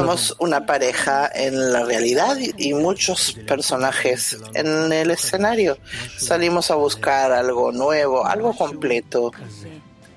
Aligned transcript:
Somos 0.00 0.34
una 0.40 0.66
pareja 0.66 1.30
en 1.32 1.72
la 1.72 1.84
realidad 1.84 2.36
y 2.56 2.74
muchos 2.74 3.34
personajes 3.46 4.36
en 4.54 4.92
el 4.92 5.12
escenario. 5.12 5.78
Salimos 6.16 6.72
a 6.72 6.74
buscar 6.74 7.30
algo 7.30 7.70
nuevo, 7.70 8.26
algo 8.26 8.56
completo, 8.56 9.30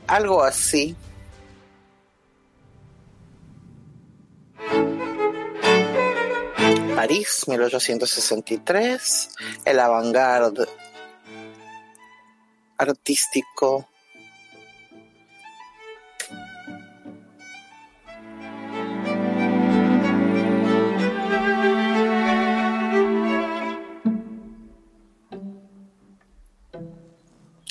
algo 0.08 0.42
así. 0.42 0.96
París, 6.96 7.44
1863, 7.46 9.30
el 9.66 9.80
avant-garde 9.80 10.68
artístico 12.80 13.91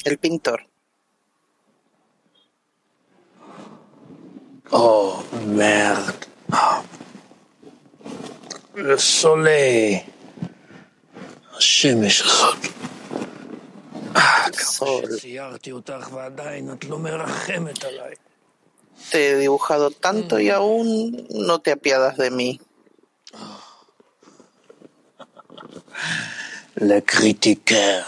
el 0.04 0.18
pintor. 0.18 0.68
Oh, 4.72 5.24
merde. 5.46 6.28
Le 8.76 8.98
soleil. 8.98 10.04
השמש 11.58 12.22
הזאת. 12.22 12.58
ציירתי 15.20 15.72
אותך 15.72 16.10
ועדיין 16.12 16.74
את 16.74 16.86
לא 16.86 17.00
מרחמת 17.00 17.84
עליי. 17.84 18.14
Te 19.12 19.18
he 19.30 19.36
dibujado 19.38 19.92
tanto 19.92 20.40
y 20.40 20.50
aún 20.50 21.28
no 21.48 21.60
te 21.60 21.72
apiadas 21.72 22.18
de 22.18 22.32
mí. 22.32 22.60
Le 26.76 27.04
critiqueur. 27.04 28.06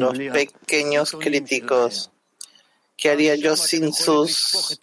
Los 0.00 0.18
pequeños 0.32 1.12
críticos. 1.12 2.10
¿Qué 2.96 3.10
haría 3.10 3.34
yo 3.34 3.56
sin 3.56 3.92
sus 3.92 4.78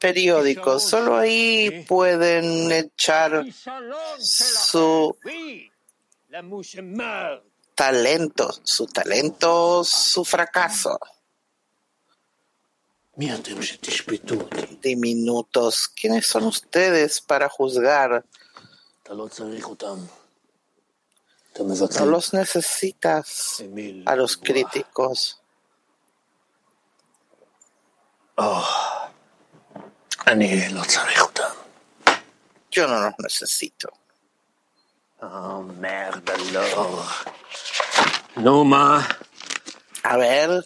periódicos? 0.00 0.82
Solo 0.82 1.16
ahí 1.16 1.84
pueden 1.86 2.72
echar 2.72 3.44
su 4.18 5.16
talento, 7.74 8.52
su 8.64 8.86
talento, 8.86 9.84
su 9.84 10.24
fracaso. 10.24 10.98
Diminutos, 14.80 15.88
¿quiénes 15.88 16.26
son 16.26 16.46
ustedes 16.46 17.20
para 17.20 17.48
juzgar? 17.48 18.24
No 21.58 22.06
los 22.06 22.32
necesitas 22.32 23.62
a 24.06 24.16
los 24.16 24.36
críticos. 24.36 25.40
Oh, 28.36 28.66
Yo 32.70 32.88
no 32.88 33.00
los 33.00 33.14
necesito. 33.18 33.92
Oh, 35.20 35.62
merde 35.62 36.32
alors. 36.32 37.24
No, 38.36 38.64
ma. 38.64 39.06
A 40.02 40.16
ver. 40.16 40.64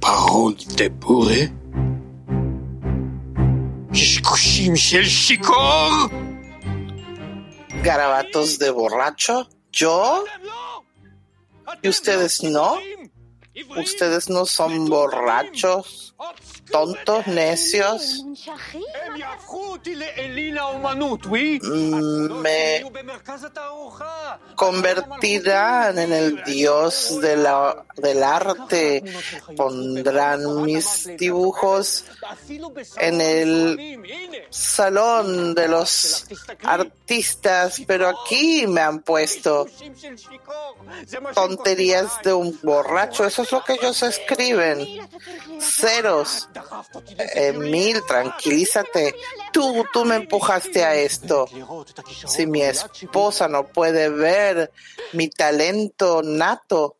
Parole 0.00 0.56
de 0.76 0.88
bourré 0.88 1.52
el 3.98 5.08
¿Garabatos 7.82 8.58
de 8.58 8.70
borracho? 8.70 9.48
¿Yo? 9.72 10.24
¿Y 11.82 11.88
ustedes 11.88 12.42
no? 12.44 12.78
¿Ustedes 13.76 14.28
no 14.28 14.46
son 14.46 14.88
borrachos? 14.88 16.14
Tontos, 16.70 17.26
necios? 17.26 18.24
Mm, 21.62 22.32
me 22.40 22.84
convertirán 24.54 25.98
en 25.98 26.12
el 26.12 26.44
dios 26.44 27.20
de 27.20 27.36
la, 27.36 27.84
del 27.96 28.22
arte. 28.22 29.04
Pondrán 29.56 30.62
mis 30.62 31.10
dibujos 31.16 32.04
en 32.96 33.20
el 33.20 34.46
salón 34.50 35.54
de 35.54 35.68
los 35.68 36.26
artistas, 36.62 37.82
pero 37.86 38.08
aquí 38.08 38.66
me 38.66 38.80
han 38.80 39.00
puesto 39.00 39.66
tonterías 41.34 42.22
de 42.22 42.32
un 42.32 42.58
borracho. 42.62 43.24
Eso 43.24 43.42
es 43.42 43.52
lo 43.52 43.62
que 43.64 43.74
ellos 43.74 44.02
escriben. 44.02 45.08
Ceros. 45.60 46.48
Emil, 47.34 48.02
tranquilízate. 48.06 49.14
Tú, 49.52 49.84
tú 49.92 50.04
me 50.04 50.16
empujaste 50.16 50.84
a 50.84 50.94
esto. 50.94 51.46
Si 52.26 52.46
mi 52.46 52.62
esposa 52.62 53.48
no 53.48 53.66
puede 53.66 54.08
ver 54.08 54.70
mi 55.12 55.28
talento 55.28 56.22
nato, 56.22 56.96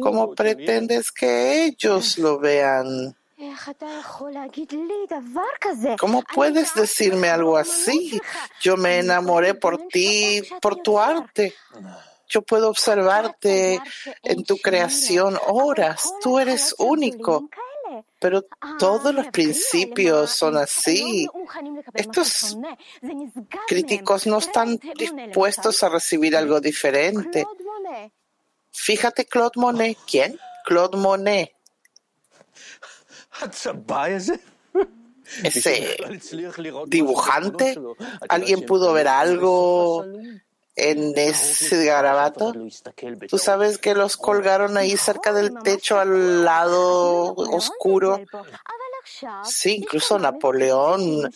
¿cómo 0.00 0.34
pretendes 0.34 1.10
que 1.10 1.64
ellos 1.64 2.18
lo 2.18 2.38
vean? 2.38 3.16
¿Cómo 5.98 6.22
puedes 6.22 6.74
decirme 6.74 7.28
algo 7.28 7.56
así? 7.56 8.20
Yo 8.60 8.76
me 8.76 8.98
enamoré 8.98 9.54
por 9.54 9.88
ti, 9.88 10.42
por 10.60 10.76
tu 10.76 10.98
arte. 10.98 11.54
Yo 12.28 12.42
puedo 12.42 12.68
observarte 12.68 13.80
en 14.22 14.44
tu 14.44 14.56
creación 14.58 15.38
horas. 15.46 16.12
Tú 16.22 16.38
eres 16.38 16.74
único. 16.78 17.48
Pero 18.18 18.46
todos 18.78 19.14
los 19.14 19.28
principios 19.28 20.30
son 20.30 20.56
así. 20.56 21.28
Estos 21.92 22.56
críticos 23.66 24.26
no 24.26 24.38
están 24.38 24.80
dispuestos 24.96 25.82
a 25.82 25.88
recibir 25.90 26.36
algo 26.36 26.60
diferente. 26.60 27.46
Fíjate, 28.72 29.26
Claude 29.26 29.52
Monet. 29.56 29.98
¿Quién? 30.06 30.38
Claude 30.64 30.96
Monet. 30.96 31.54
Ese 35.42 35.96
dibujante. 36.86 37.76
¿Alguien 38.28 38.64
pudo 38.64 38.92
ver 38.92 39.08
algo 39.08 40.04
en 40.76 41.12
ese 41.16 41.84
garabato. 41.84 42.52
Tú 43.28 43.38
sabes 43.38 43.78
que 43.78 43.94
los 43.94 44.16
colgaron 44.16 44.76
ahí 44.76 44.96
cerca 44.96 45.32
del 45.32 45.54
techo 45.62 45.98
al 45.98 46.44
lado 46.44 47.34
oscuro. 47.34 48.20
Sí, 49.44 49.76
incluso 49.76 50.18
Napoleón 50.18 51.30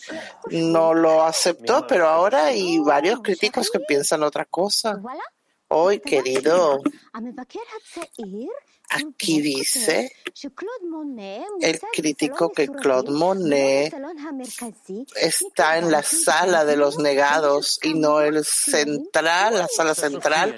no 0.49 0.93
lo 0.93 1.23
aceptó, 1.23 1.85
pero 1.87 2.07
ahora 2.07 2.45
hay 2.45 2.79
varios 2.79 3.21
críticos 3.21 3.69
que 3.69 3.79
piensan 3.79 4.23
otra 4.23 4.45
cosa. 4.45 4.99
Hoy, 5.67 5.99
querido, 5.99 6.79
Aquí 8.89 9.39
dice 9.39 10.11
el 11.61 11.79
crítico 11.93 12.51
que 12.51 12.67
Claude 12.67 13.11
Monet 13.11 13.93
está 15.15 15.77
en 15.77 15.91
la 15.91 16.01
sala 16.01 16.65
de 16.65 16.75
los 16.75 16.97
negados 16.97 17.79
y 17.83 17.93
no 17.93 18.21
el 18.21 18.43
central, 18.43 19.59
la 19.59 19.67
sala 19.67 19.93
central, 19.93 20.57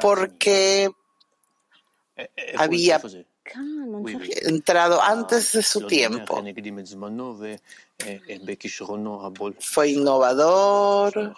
porque 0.00 0.88
había 2.56 3.00
entrado 4.42 5.02
antes 5.02 5.52
de 5.52 5.62
su 5.62 5.86
tiempo. 5.86 6.44
Fue 9.58 9.90
innovador. 9.90 11.36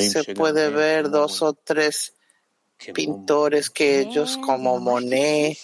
Y 0.00 0.08
se 0.08 0.34
puede 0.34 0.70
ver 0.70 1.10
dos 1.10 1.42
o 1.42 1.52
tres 1.52 2.14
pintores 2.94 3.70
que 3.70 4.00
ellos 4.00 4.38
como 4.38 4.78
Monet. 4.78 5.56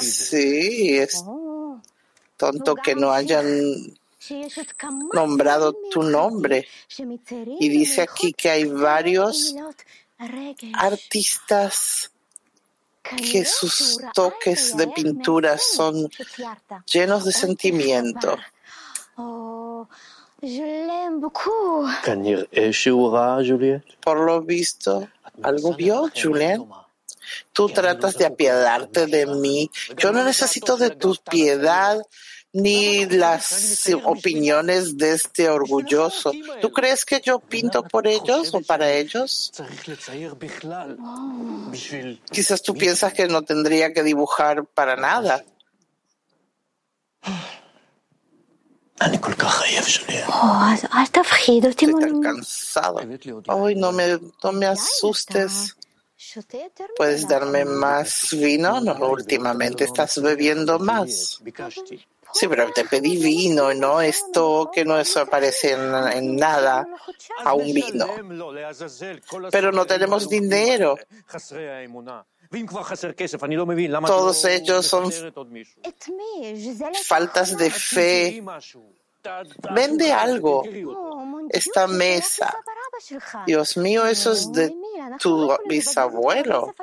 Sí, 0.00 0.98
es 0.98 1.24
tonto 2.36 2.74
que 2.74 2.94
no 2.94 3.12
hayan 3.12 3.94
nombrado 5.12 5.74
tu 5.90 6.02
nombre. 6.02 6.66
Y 7.60 7.68
dice 7.68 8.02
aquí 8.02 8.32
que 8.32 8.50
hay 8.50 8.64
varios 8.64 9.54
artistas 10.74 12.10
que 13.02 13.44
sus 13.44 13.98
toques 14.14 14.76
de 14.76 14.86
pintura 14.88 15.58
son 15.58 16.08
llenos 16.86 17.24
de 17.24 17.32
sentimiento. 17.32 18.36
Por 24.00 24.18
lo 24.18 24.42
visto, 24.42 25.08
algo 25.42 25.74
vio, 25.74 26.10
Julien. 26.14 26.68
Tú 27.52 27.68
tratas 27.68 28.18
de 28.18 28.26
apiadarte 28.26 29.06
de 29.06 29.26
mí. 29.26 29.70
Yo 29.96 30.12
no 30.12 30.24
necesito 30.24 30.76
de 30.76 30.90
tu 30.90 31.16
piedad 31.30 32.02
ni 32.52 33.06
las 33.06 33.88
opiniones 34.04 34.98
de 34.98 35.12
este 35.12 35.48
orgulloso. 35.48 36.32
¿Tú 36.60 36.70
crees 36.70 37.04
que 37.04 37.20
yo 37.20 37.38
pinto 37.38 37.82
por 37.82 38.06
ellos 38.06 38.52
o 38.54 38.60
para 38.60 38.92
ellos? 38.92 39.52
Quizás 42.30 42.62
tú 42.62 42.74
piensas 42.74 43.14
que 43.14 43.26
no 43.26 43.42
tendría 43.42 43.92
que 43.92 44.02
dibujar 44.02 44.66
para 44.66 44.96
nada. 44.96 45.44
Estoy 51.70 51.94
tan 52.00 52.20
cansado. 52.22 53.00
Hoy 53.48 53.74
no 53.74 53.92
me, 53.92 54.18
no 54.42 54.52
me 54.52 54.66
asustes. 54.66 55.76
¿Puedes 56.96 57.26
darme 57.26 57.64
más 57.64 58.28
vino? 58.32 58.80
No, 58.80 58.94
últimamente 59.08 59.84
estás 59.84 60.20
bebiendo 60.22 60.78
más. 60.78 61.40
Sí, 62.34 62.48
pero 62.48 62.72
te 62.72 62.84
pedí 62.84 63.18
vino, 63.18 63.74
¿no? 63.74 64.00
Esto 64.00 64.70
que 64.72 64.84
no 64.84 65.04
se 65.04 65.20
aparece 65.20 65.72
en, 65.72 66.36
nada 66.36 66.86
a 67.44 67.54
un 67.54 67.74
vino. 67.74 68.06
Pero 69.50 69.72
no 69.72 69.84
tenemos 69.84 70.28
dinero. 70.28 70.96
Todos 74.06 74.44
ellos 74.44 74.86
son 74.86 75.10
faltas 77.04 77.56
de 77.56 77.70
fe. 77.70 78.42
Vende 79.72 80.12
algo. 80.12 80.64
Esta 81.50 81.86
mesa. 81.86 82.54
Dios 83.46 83.76
mío, 83.76 84.06
eso 84.06 84.32
es 84.32 84.52
de 84.52 84.74
tu 85.18 85.56
bisabuelo. 85.66 86.74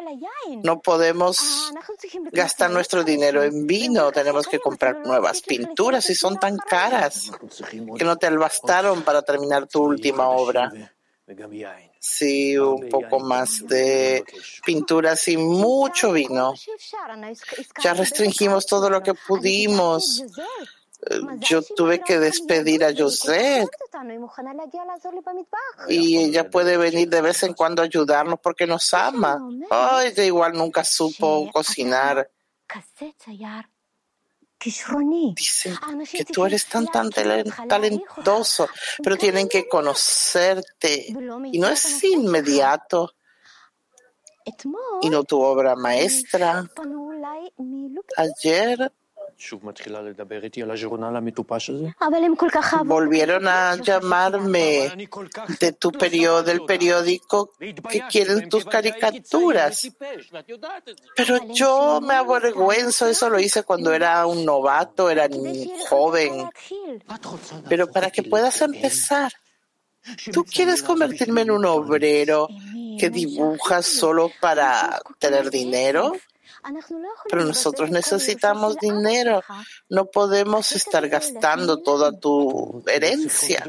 No 0.64 0.80
podemos 0.82 1.72
gastar 2.32 2.72
nuestro 2.72 3.04
dinero 3.04 3.44
en 3.44 3.68
vino. 3.68 4.12
Tenemos 4.12 4.48
que 4.48 4.60
comprar 4.60 5.06
nuevas 5.06 5.42
pinturas 5.42 6.10
y 6.10 6.16
son 6.16 6.40
tan 6.40 6.58
caras 6.58 7.32
que 7.98 8.04
no 8.04 8.18
te 8.18 8.30
bastaron 8.30 9.04
para 9.04 9.22
terminar 9.22 9.68
tu 9.68 9.84
última 9.84 10.30
obra. 10.30 10.72
Sí, 12.00 12.58
un 12.58 12.88
poco 12.88 13.20
más 13.20 13.66
de 13.68 14.24
pinturas 14.66 15.28
y 15.28 15.36
mucho 15.36 16.14
vino. 16.14 16.54
Ya 17.84 17.94
restringimos 17.94 18.66
todo 18.66 18.90
lo 18.90 19.04
que 19.04 19.14
pudimos. 19.14 20.24
Yo 21.40 21.62
tuve 21.62 22.02
que 22.02 22.20
despedir 22.20 22.84
a 22.84 22.94
José 22.96 23.66
y 25.88 26.18
ella 26.18 26.50
puede 26.50 26.78
venir 26.78 27.10
de 27.10 27.22
vez 27.22 27.44
en 27.44 27.54
cuando 27.54 27.82
a 27.82 27.86
ayudarnos 27.86 28.40
porque 28.42 28.68
nos 28.68 28.94
ama. 28.94 29.42
Oh, 29.70 30.00
ella 30.00 30.24
igual 30.24 30.54
nunca 30.54 30.84
supo 30.84 31.50
cocinar. 31.52 32.30
Dicen 34.62 35.78
que 36.12 36.26
tú 36.26 36.46
eres 36.46 36.66
tan, 36.66 36.86
tan 36.88 37.10
talentoso, 37.10 38.68
pero 39.02 39.16
tienen 39.18 39.48
que 39.48 39.68
conocerte. 39.68 41.08
Y 41.52 41.60
no 41.60 41.70
es 41.70 42.04
inmediato. 42.04 43.14
Y 45.02 45.10
no 45.10 45.24
tu 45.24 45.42
obra 45.42 45.76
maestra. 45.76 46.70
Ayer 48.18 48.92
Volvieron 52.84 53.48
a 53.48 53.76
llamarme 53.78 55.08
de 55.60 55.72
tu 55.72 55.92
periodo, 55.92 56.44
del 56.44 56.66
periódico 56.66 57.54
que 57.58 58.04
quieren 58.12 58.50
tus 58.50 58.66
caricaturas. 58.66 59.90
Pero 61.16 61.54
yo 61.54 62.02
me 62.02 62.16
avergüenzo, 62.16 63.08
eso 63.08 63.30
lo 63.30 63.40
hice 63.40 63.64
cuando 63.64 63.94
era 63.94 64.26
un 64.26 64.44
novato, 64.44 65.10
era 65.10 65.28
joven. 65.90 66.50
Pero 67.70 67.92
para 67.92 68.12
que 68.12 68.24
puedas 68.24 68.62
empezar, 68.62 69.32
tú 70.32 70.44
quieres 70.44 70.84
convertirme 70.84 71.42
en 71.42 71.52
un 71.52 71.66
obrero 71.66 72.48
que 73.00 73.10
dibuja 73.10 73.82
solo 73.82 74.32
para 74.40 75.02
tener 75.20 75.50
dinero. 75.50 76.14
Pero 77.30 77.46
nosotros 77.46 77.90
necesitamos 77.90 78.76
dinero. 78.78 79.42
No 79.88 80.06
podemos 80.06 80.74
estar 80.74 81.08
gastando 81.08 81.82
toda 81.82 82.20
tu 82.20 82.84
herencia. 82.86 83.64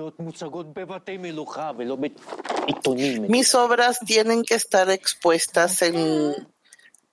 Mis 3.29 3.55
obras 3.55 4.01
tienen 4.01 4.43
que 4.43 4.55
estar 4.55 4.91
expuestas 4.91 5.83
en 5.83 6.49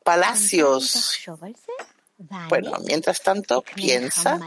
palacios. 0.04 1.20
Bueno, 2.50 2.72
mientras 2.86 3.22
tanto, 3.22 3.64
piensa 3.76 4.40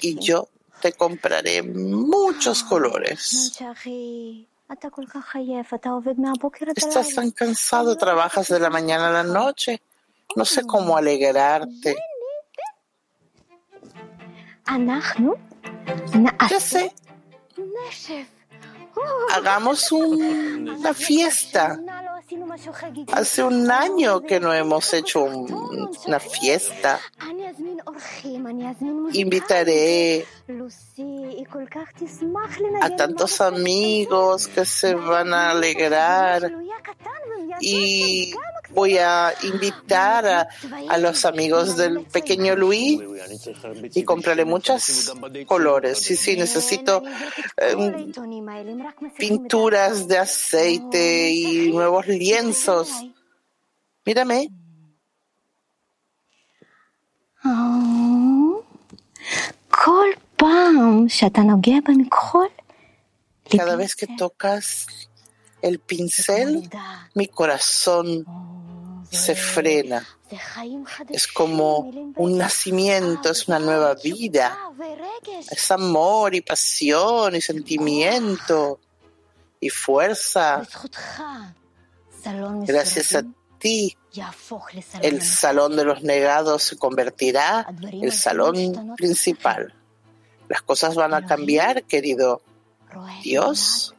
y 0.00 0.18
yo 0.18 0.48
te 0.80 0.92
compraré 0.92 1.62
muchos 1.62 2.62
colores. 2.64 3.52
Estás 6.74 7.14
tan 7.14 7.30
cansado, 7.30 7.96
trabajas 7.96 8.48
de 8.48 8.58
la 8.58 8.70
mañana 8.70 9.08
a 9.08 9.12
la 9.12 9.22
noche. 9.22 9.82
No 10.34 10.44
sé 10.44 10.62
cómo 10.66 10.96
alegrarte. 10.96 11.94
Ya 16.50 16.60
sé. 16.60 16.94
Hagamos 19.34 19.92
una 19.92 20.94
fiesta. 20.94 21.78
Hace 23.12 23.42
un 23.42 23.70
año 23.70 24.20
que 24.22 24.40
no 24.40 24.52
hemos 24.52 24.92
hecho 24.92 25.24
una 25.24 26.20
fiesta. 26.20 27.00
Invitaré 29.12 30.26
a 32.80 32.90
tantos 32.96 33.40
amigos 33.40 34.48
que 34.48 34.64
se 34.64 34.94
van 34.94 35.34
a 35.34 35.50
alegrar 35.50 36.52
y 37.60 38.34
voy 38.72 38.98
a 38.98 39.32
invitar 39.42 40.48
a, 40.88 40.98
los 40.98 41.24
amigos 41.24 41.76
del 41.76 42.04
pequeño 42.04 42.56
Luis 42.56 43.00
y 43.94 44.04
compraré 44.04 44.44
muchos 44.44 45.12
colores. 45.46 45.98
Sí, 45.98 46.16
sí, 46.16 46.36
necesito 46.36 47.02
em, 47.56 48.12
pinturas 49.16 50.08
de 50.08 50.18
aceite 50.18 51.30
y 51.30 51.72
nuevos 51.72 52.06
lienzos. 52.06 52.90
Mírame. 54.04 54.48
Cada 63.56 63.76
vez 63.76 63.94
que 63.94 64.06
tocas 64.06 64.86
el 65.62 65.78
pincel, 65.78 66.68
mi 67.14 67.28
corazón 67.28 68.26
se 69.10 69.34
frena. 69.34 70.06
Es 71.08 71.28
como 71.28 71.78
un 72.16 72.38
nacimiento, 72.38 73.30
es 73.30 73.48
una 73.48 73.58
nueva 73.58 73.94
vida. 73.94 74.58
Es 75.50 75.70
amor 75.70 76.34
y 76.34 76.40
pasión 76.40 77.36
y 77.36 77.40
sentimiento 77.40 78.80
y 79.60 79.68
fuerza. 79.68 80.66
Gracias 82.66 83.14
a 83.14 83.22
ti, 83.58 83.96
el 85.02 85.22
salón 85.22 85.76
de 85.76 85.84
los 85.84 86.02
negados 86.02 86.62
se 86.62 86.76
convertirá 86.76 87.66
en 87.68 88.04
el 88.04 88.12
salón 88.12 88.94
principal. 88.96 89.74
Las 90.48 90.62
cosas 90.62 90.94
van 90.94 91.14
a 91.14 91.26
cambiar, 91.26 91.84
querido 91.84 92.42
Dios. 93.22 93.94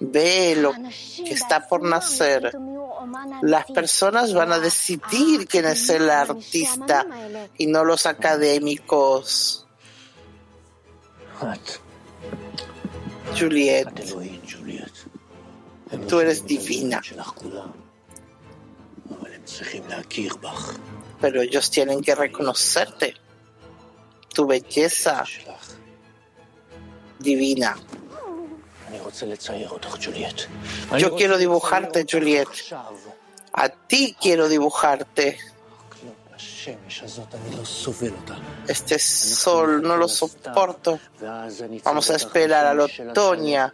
Ve 0.00 0.56
lo 0.56 0.72
que 0.72 1.32
está 1.32 1.66
por 1.68 1.82
nacer. 1.82 2.52
Las 3.42 3.66
personas 3.66 4.32
van 4.32 4.52
a 4.52 4.58
decidir 4.58 5.46
quién 5.46 5.66
es 5.66 5.88
el 5.90 6.08
artista 6.08 7.06
y 7.58 7.66
no 7.66 7.84
los 7.84 8.06
académicos. 8.06 9.66
Juliet, 13.38 13.88
tú 16.08 16.20
eres 16.20 16.46
divina. 16.46 17.00
Pero 21.20 21.42
ellos 21.42 21.70
tienen 21.70 22.00
que 22.00 22.14
reconocerte. 22.14 23.14
Tu 24.32 24.46
belleza 24.46 25.24
divina. 27.18 27.76
Yo 30.98 31.14
quiero 31.14 31.38
dibujarte, 31.38 32.06
Juliet. 32.10 32.48
A 33.52 33.68
ti 33.68 34.16
quiero 34.20 34.48
dibujarte. 34.48 35.38
Este 38.66 38.98
sol 38.98 39.82
no 39.82 39.96
lo 39.96 40.08
soporto. 40.08 40.98
Vamos 41.84 42.10
a 42.10 42.16
esperar 42.16 42.66
al 42.66 42.80
otoño. 42.80 43.72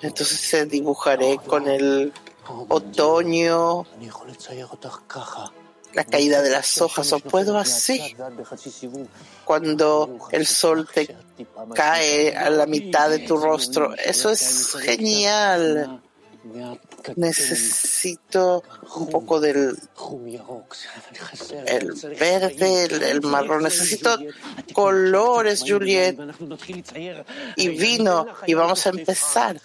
Entonces 0.00 0.68
dibujaré 0.68 1.38
con 1.38 1.68
el 1.68 2.12
otoño 2.68 3.86
la 5.94 6.04
caída 6.04 6.42
de 6.42 6.50
las 6.50 6.80
hojas, 6.80 7.12
o 7.12 7.18
puedo 7.20 7.58
así. 7.58 8.16
Cuando 9.44 10.18
el 10.30 10.46
sol 10.46 10.88
te 10.92 11.16
cae 11.74 12.36
a 12.36 12.50
la 12.50 12.66
mitad 12.66 13.10
de 13.10 13.20
tu 13.20 13.36
rostro, 13.36 13.94
eso 13.94 14.30
es 14.30 14.76
genial. 14.80 16.00
Necesito 17.16 18.62
un 18.96 19.08
poco 19.08 19.40
del 19.40 19.76
el 21.66 21.92
verde, 22.18 22.84
el, 22.84 23.22
marrón. 23.22 23.62
Necesito 23.62 24.18
colores, 24.72 25.64
Juliet, 25.66 26.16
y 27.56 27.68
vino. 27.68 28.26
Y 28.46 28.54
vamos 28.54 28.86
a 28.86 28.90
empezar. 28.90 29.60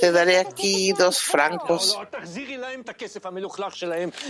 Te 0.00 0.12
daré 0.12 0.38
aquí 0.38 0.92
dos 0.92 1.20
francos. 1.20 1.98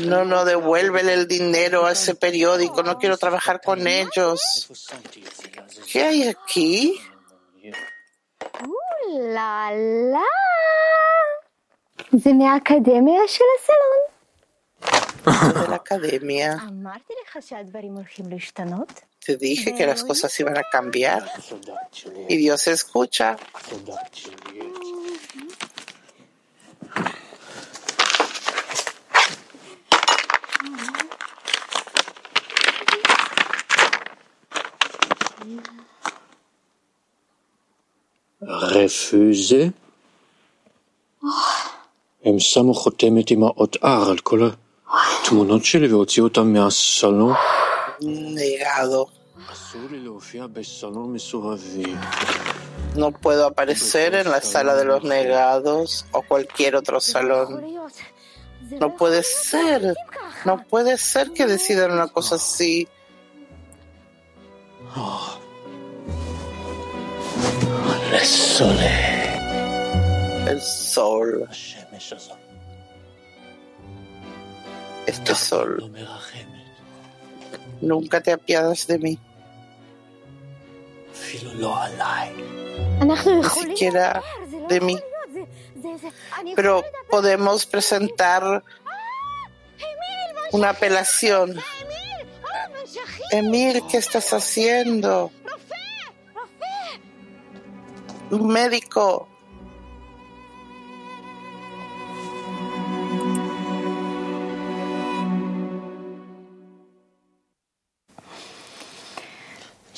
No, 0.01 0.25
no, 0.25 0.45
devuélvele 0.45 1.15
el 1.15 1.27
dinero 1.27 1.87
a 1.87 1.93
ese 1.93 2.15
periódico. 2.15 2.83
No 2.83 2.99
quiero 2.99 3.17
trabajar 3.17 3.61
con 3.61 3.87
ellos. 3.87 4.69
¿Qué 5.91 6.03
hay 6.03 6.29
aquí? 6.29 7.01
Uh, 8.61 9.19
la, 9.19 9.71
la. 9.73 10.52
זה 12.12 12.34
מהאקדמיה 12.34 13.22
של 13.28 13.44
הסלון. 13.60 14.18
de 15.28 15.68
la 15.72 15.76
academia. 15.76 16.62
אמרתי 16.70 17.14
לך 17.24 17.38
שהדברים 17.42 17.96
הולכים 17.96 18.26
להשתנות? 18.30 19.02
Te 19.26 19.36
dije 19.36 19.76
que 19.76 19.86
las 19.86 20.04
cosas 20.04 20.40
iban 20.40 20.58
a 20.58 20.64
cambiar. 20.72 21.24
Y 22.30 22.38
Dios 22.38 22.68
escucha. 22.68 23.36
refusé. 38.78 39.74
הם 42.26 42.40
שמו 42.40 42.74
חותמת 42.74 43.32
עם 43.32 43.44
האות 43.44 43.76
R 43.76 44.10
על 44.10 44.18
כל 44.18 44.50
התמונות 44.94 45.66
שלי 45.66 45.88
והוציאו 45.88 46.26
אותם 46.26 46.54
מהסלון. 46.54 47.34
Negado. 48.02 49.10
אסור 49.54 49.82
לי 49.92 50.00
להופיע 50.00 50.48
בסלון 50.48 51.14
מסורבי. 51.14 51.96
No 52.96 53.12
puedo 53.12 53.46
aparecer 53.46 54.16
en 54.16 54.32
la 54.32 54.42
sala 54.42 54.76
de 54.76 54.86
los 54.86 55.04
negados 55.04 56.06
o 56.12 56.22
cualquier 56.22 56.76
otro 56.76 57.00
salón. 57.00 57.50
No 58.82 58.96
puede 58.96 59.24
ser. 59.24 59.94
No 60.46 60.56
puede 60.72 60.98
ser 60.98 61.32
que 61.32 61.46
decidan 61.46 61.92
una 61.92 62.08
cosa 62.08 62.36
así. 62.36 62.88
El 70.52 70.62
sol, 70.62 71.44
השמש 71.50 71.76
הזאת 71.78 71.81
Este 75.07 75.35
sol. 75.35 75.93
Nunca 77.81 78.21
te 78.21 78.33
apiadas 78.33 78.87
de 78.87 78.99
mí. 78.99 79.19
Ni 83.27 83.45
siquiera 83.45 84.23
de 84.69 84.81
mí. 84.81 84.99
Pero 86.55 86.85
podemos 87.11 87.67
presentar 87.67 88.63
una 90.53 90.71
apelación. 90.71 91.59
Emil, 93.31 93.83
¿qué 93.91 93.97
estás 93.97 94.33
haciendo? 94.33 95.33
Un 98.31 98.47
médico. 98.49 99.29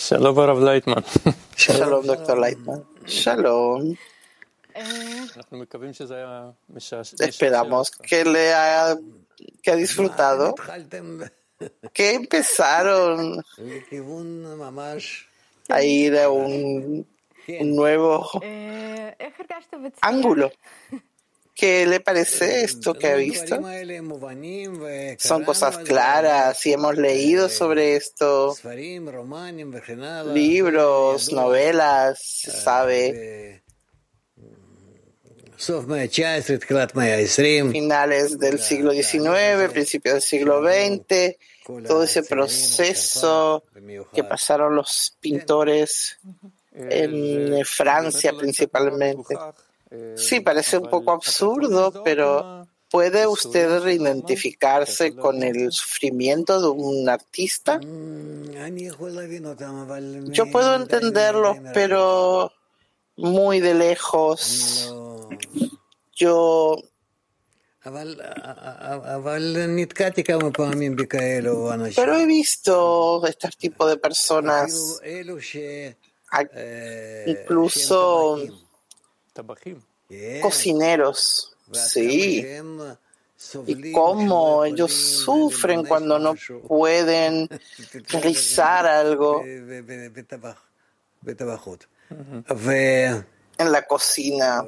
Shalom, 0.05 0.37
Rav 0.37 0.61
Lightman. 0.61 1.03
Shalom, 1.57 2.05
Dr. 2.05 2.37
Lightman. 2.37 2.85
Shalom. 3.07 3.97
Esperamos 7.21 7.91
que 7.91 8.23
le 8.27 8.53
haya 8.53 8.99
que 9.63 9.71
ha 9.71 9.77
disfrutado. 9.77 10.55
Que 11.95 12.15
empezaron 12.15 13.43
a 15.69 15.83
ir 15.83 16.19
a 16.19 16.29
un, 16.29 17.07
un 17.49 17.77
nuevo 17.77 18.29
eh, 18.43 19.15
eh, 19.19 19.33
ángulo. 20.03 20.53
¿Qué 21.55 21.87
le 21.87 22.01
parece 22.01 22.65
esto 22.65 22.95
que 22.95 23.07
ha 23.07 23.15
visto? 23.15 23.61
Son 25.19 25.45
cosas 25.45 25.79
claras 25.79 26.67
y 26.67 26.73
hemos 26.73 26.97
leído 26.97 27.49
sobre 27.49 27.95
esto. 27.95 28.57
Libros, 30.35 31.33
novelas, 31.33 32.19
se 32.21 32.51
sabe. 32.51 33.63
Finales 37.71 38.39
del 38.39 38.59
siglo 38.59 38.91
XIX, 38.93 39.71
principios 39.73 40.15
del 40.15 40.23
siglo 40.23 40.61
XX, 40.61 41.37
todo 41.87 42.03
ese 42.03 42.25
proceso 42.25 43.63
que 44.13 44.25
pasaron 44.25 44.75
los 44.75 45.17
pintores 45.21 46.19
en 46.73 47.65
Francia 47.65 48.33
principalmente. 48.37 49.37
Sí, 50.17 50.41
parece 50.41 50.79
un 50.79 50.89
poco 50.89 51.13
absurdo, 51.13 52.03
pero 52.05 52.67
¿puede 52.91 53.27
usted 53.27 53.81
reidentificarse 53.81 55.15
con 55.15 55.43
el 55.43 55.71
sufrimiento 55.73 56.61
de 56.61 56.69
un 56.69 57.09
artista? 57.09 57.81
Yo 60.31 60.51
puedo 60.51 60.75
entenderlo, 60.75 61.57
pero 61.73 62.53
muy 63.17 63.61
de 63.61 63.75
lejos. 63.75 64.93
Yo 66.13 66.77
pero 71.97 72.17
he 72.17 72.27
visto 72.27 73.27
este 73.27 73.49
tipo 73.59 73.87
de 73.87 73.99
personas, 73.99 75.01
incluso 77.27 78.39
cocineros, 80.41 81.57
sí. 81.73 82.47
Y 83.67 83.93
cómo 83.93 84.65
ellos 84.65 84.93
sufren 84.93 85.85
cuando 85.85 86.19
no 86.19 86.35
pueden 86.67 87.49
realizar 88.09 88.87
algo. 88.87 89.43
En 93.59 93.71
la 93.71 93.87
cocina 93.87 94.65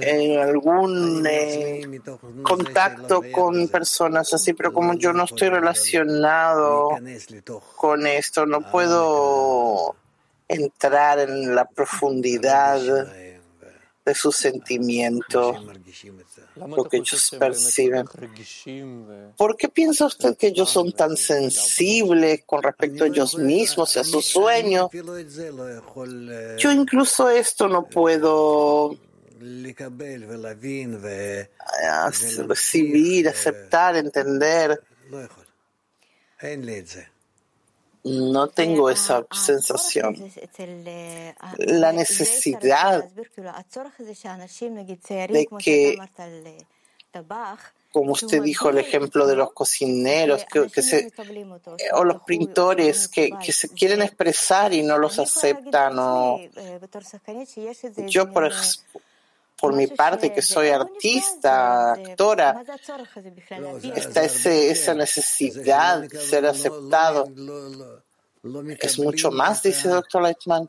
en 0.00 0.38
algún 0.38 1.26
contacto 2.42 3.22
con 3.32 3.66
personas 3.66 4.32
así, 4.32 4.52
pero 4.52 4.72
como 4.72 4.94
yo 4.94 5.12
no 5.12 5.24
estoy 5.24 5.48
relacionado 5.48 6.90
con 7.76 8.06
esto, 8.06 8.46
no 8.46 8.70
puedo 8.70 9.96
entrar 10.46 11.18
en 11.18 11.54
la 11.54 11.64
profundidad 11.64 12.80
de 14.04 14.14
sus 14.14 14.36
sentimientos, 14.36 15.56
lo 16.56 16.84
que 16.84 16.96
ellos 16.96 17.36
perciben. 17.38 18.06
¿Por 19.36 19.56
qué 19.56 19.68
piensa 19.68 20.06
usted 20.06 20.36
que 20.36 20.48
ellos 20.48 20.70
son 20.70 20.92
tan 20.92 21.16
sensibles 21.16 22.42
con 22.44 22.62
respecto 22.62 23.04
a 23.04 23.06
ellos 23.06 23.38
mismos 23.38 23.94
y 23.96 24.00
a 24.00 24.04
sus 24.04 24.24
sueños? 24.24 24.88
Yo 26.58 26.72
incluso 26.72 27.30
esto 27.30 27.68
no 27.68 27.86
puedo 27.86 28.96
ah, 31.88 32.10
recibir, 32.48 33.28
aceptar, 33.28 33.96
entender. 33.96 34.82
No 38.04 38.48
tengo 38.48 38.90
esa 38.90 39.24
sensación. 39.30 40.16
La 41.58 41.92
necesidad 41.92 43.04
de 43.04 43.28
que, 45.58 45.98
como 47.92 48.12
usted 48.12 48.42
dijo, 48.42 48.70
el 48.70 48.78
ejemplo 48.78 49.26
de 49.26 49.36
los 49.36 49.52
cocineros 49.52 50.44
que, 50.46 50.68
que 50.68 50.82
se, 50.82 51.12
o 51.92 52.04
los 52.04 52.22
pintores 52.22 53.06
que, 53.06 53.30
que, 53.44 53.52
se 53.52 53.68
quieren 53.68 54.02
expresar 54.02 54.72
y 54.72 54.82
no 54.82 54.98
los 54.98 55.18
aceptan. 55.18 55.98
O, 55.98 56.40
yo, 58.08 58.32
por 58.32 58.46
ejemplo, 58.46 59.00
por 59.62 59.74
mi 59.74 59.86
parte, 59.86 60.32
que 60.32 60.42
soy 60.42 60.70
artista, 60.70 61.92
actora, 61.92 62.64
está 63.94 64.24
ese, 64.24 64.72
esa 64.72 64.92
necesidad 64.92 66.00
de 66.00 66.18
ser 66.18 66.46
aceptado. 66.46 67.28
Es 68.80 68.98
mucho 68.98 69.30
más, 69.30 69.62
dice 69.62 69.86
el 69.86 69.94
doctor 69.94 70.22
Leitman. 70.24 70.68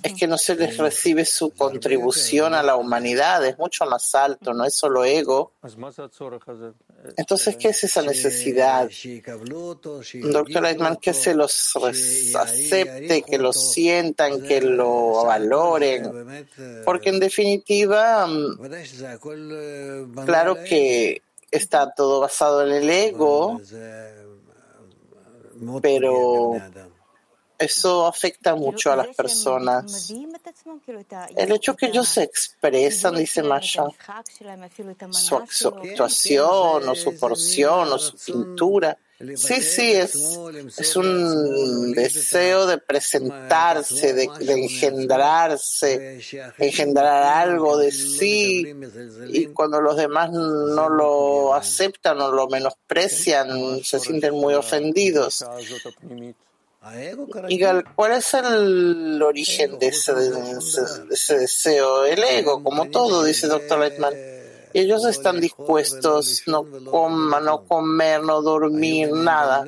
Es 0.00 0.14
que 0.14 0.28
no 0.28 0.38
se 0.38 0.54
les 0.54 0.76
recibe 0.76 1.24
su 1.24 1.50
contribución 1.50 2.54
a 2.54 2.62
la 2.62 2.76
humanidad, 2.76 3.44
es 3.44 3.58
mucho 3.58 3.84
más 3.86 4.14
alto, 4.14 4.54
no 4.54 4.64
es 4.64 4.76
solo 4.76 5.04
ego. 5.04 5.54
Entonces, 7.16 7.56
¿qué 7.56 7.68
es 7.68 7.84
esa 7.84 8.02
necesidad? 8.02 8.90
Doctor 10.14 10.62
Leitman, 10.62 10.96
que 10.96 11.14
se 11.14 11.34
los 11.34 11.76
acepte, 12.34 13.22
que 13.22 13.38
lo 13.38 13.52
sientan, 13.52 14.42
que 14.42 14.60
lo 14.60 15.24
valoren. 15.24 16.44
Porque 16.84 17.10
en 17.10 17.20
definitiva, 17.20 18.28
claro 20.24 20.56
que 20.64 21.22
está 21.50 21.92
todo 21.94 22.20
basado 22.20 22.66
en 22.66 22.72
el 22.82 22.90
ego, 22.90 23.60
pero 25.80 26.52
eso 27.58 28.06
afecta 28.06 28.54
mucho 28.54 28.92
a 28.92 28.96
las 28.96 29.14
personas. 29.16 30.12
El 31.36 31.52
hecho 31.52 31.74
que 31.76 31.86
ellos 31.86 32.08
se 32.08 32.22
expresan, 32.22 33.16
dice 33.16 33.42
Masha, 33.42 33.84
su, 35.10 35.42
su 35.50 35.68
actuación 35.68 36.88
o 36.88 36.94
su 36.94 37.16
porción 37.16 37.92
o 37.92 37.98
su 37.98 38.16
pintura, 38.16 38.96
Sí, 39.34 39.62
sí, 39.62 39.90
es, 39.90 40.38
es 40.78 40.94
un 40.94 41.92
deseo 41.92 42.68
de 42.68 42.78
presentarse, 42.78 44.12
de, 44.14 44.28
de, 44.38 44.52
engendrarse, 44.52 46.20
engendrar 46.56 47.24
algo 47.24 47.78
de 47.78 47.90
sí, 47.90 48.64
y 49.28 49.46
cuando 49.46 49.80
los 49.80 49.96
demás 49.96 50.30
no 50.30 50.88
lo 50.88 51.52
aceptan 51.52 52.20
o 52.20 52.30
lo 52.30 52.46
menosprecian, 52.46 53.82
se 53.82 53.98
sienten 53.98 54.34
muy 54.34 54.54
ofendidos. 54.54 55.44
Y 57.48 57.60
¿cuál 57.94 58.12
es 58.12 58.34
el 58.34 59.22
origen 59.22 59.78
de 59.78 59.88
ese, 59.88 60.14
de 60.14 60.58
ese 61.10 61.38
deseo? 61.38 62.04
El 62.04 62.22
ego, 62.22 62.62
como 62.62 62.88
todo, 62.90 63.24
dice 63.24 63.46
el 63.46 63.52
doctor 63.52 63.80
Leitman 63.80 64.14
ellos 64.74 65.04
están 65.06 65.40
dispuestos 65.40 66.42
no 66.46 66.66
a 67.34 67.40
no 67.40 67.64
comer, 67.64 68.22
no 68.22 68.42
dormir, 68.42 69.12
nada. 69.12 69.64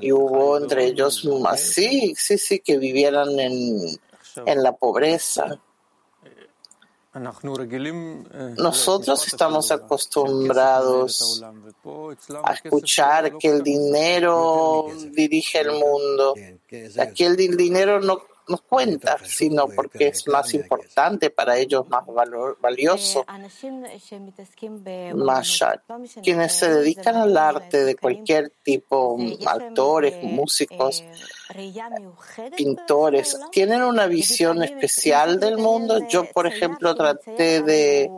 Y 0.00 0.12
hubo 0.12 0.56
entre 0.56 0.86
ellos 0.86 1.28
así, 1.46 2.14
sí, 2.16 2.38
sí, 2.38 2.60
que 2.60 2.78
vivieran 2.78 3.38
en, 3.38 3.98
en 4.46 4.62
la 4.62 4.72
pobreza. 4.72 5.60
Nosotros 8.56 9.26
estamos 9.28 9.70
acostumbrados 9.70 11.42
a 12.42 12.52
escuchar 12.54 13.38
que 13.38 13.48
el 13.48 13.62
dinero 13.62 14.86
dirige 15.12 15.60
el 15.60 15.72
mundo. 15.72 16.34
Aquí 16.98 17.24
el 17.24 17.36
dinero 17.36 18.00
no 18.00 18.33
nos 18.48 18.62
cuenta, 18.62 19.18
sino 19.24 19.68
porque 19.68 20.08
es 20.08 20.26
más 20.28 20.52
importante 20.54 21.30
para 21.30 21.56
ellos, 21.56 21.88
más 21.88 22.06
valor, 22.06 22.58
valioso. 22.60 23.24
Más 25.14 25.60
quienes 26.22 26.52
se 26.52 26.68
dedican 26.68 27.16
al 27.16 27.36
arte 27.36 27.84
de 27.84 27.96
cualquier 27.96 28.52
tipo, 28.62 29.16
actores, 29.46 30.22
músicos, 30.22 31.04
pintores, 32.56 33.38
tienen 33.50 33.82
una 33.82 34.06
visión 34.06 34.62
especial 34.62 35.40
del 35.40 35.58
mundo. 35.58 36.06
Yo, 36.08 36.24
por 36.24 36.46
ejemplo, 36.46 36.94
traté 36.94 37.62
de 37.62 38.10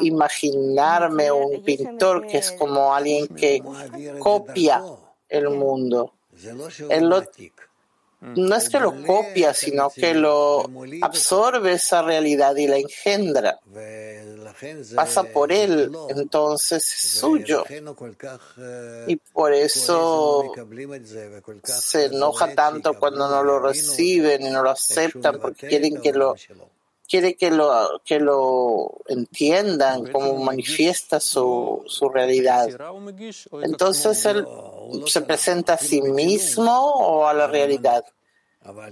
imaginarme 0.00 1.30
un 1.30 1.62
pintor 1.62 2.26
que 2.26 2.38
es 2.38 2.52
como 2.52 2.94
alguien 2.94 3.28
que 3.28 3.62
copia 4.18 4.82
el 5.28 5.50
mundo. 5.50 6.14
Él 6.88 7.08
lo 7.08 7.22
no 8.20 8.56
es 8.56 8.68
que 8.68 8.80
lo 8.80 9.04
copia, 9.04 9.54
sino 9.54 9.90
que 9.90 10.14
lo 10.14 10.68
absorbe 11.02 11.74
esa 11.74 12.02
realidad 12.02 12.56
y 12.56 12.66
la 12.66 12.76
engendra. 12.76 13.60
Pasa 14.94 15.22
por 15.24 15.52
él, 15.52 15.92
entonces 16.08 16.84
es 16.84 17.10
suyo. 17.20 17.64
Y 19.06 19.16
por 19.16 19.52
eso 19.52 20.52
se 21.62 22.06
enoja 22.06 22.54
tanto 22.54 22.94
cuando 22.94 23.28
no 23.28 23.42
lo 23.44 23.60
reciben 23.60 24.42
y 24.42 24.50
no 24.50 24.62
lo 24.62 24.70
aceptan, 24.70 25.38
porque 25.40 25.68
quieren 25.68 26.00
que 26.00 26.12
lo 26.12 26.34
quiere 27.08 27.36
que 27.36 27.50
lo, 27.50 28.02
que 28.04 28.20
lo 28.20 28.98
entiendan, 29.08 30.12
cómo 30.12 30.34
manifiesta 30.44 31.18
su, 31.18 31.82
su 31.86 32.08
realidad. 32.08 32.68
Entonces 33.62 34.24
él 34.26 34.46
se 35.06 35.22
presenta 35.22 35.74
a 35.74 35.78
sí 35.78 36.02
mismo 36.02 36.72
o 36.72 37.26
a 37.26 37.32
la 37.32 37.46
realidad. 37.46 38.04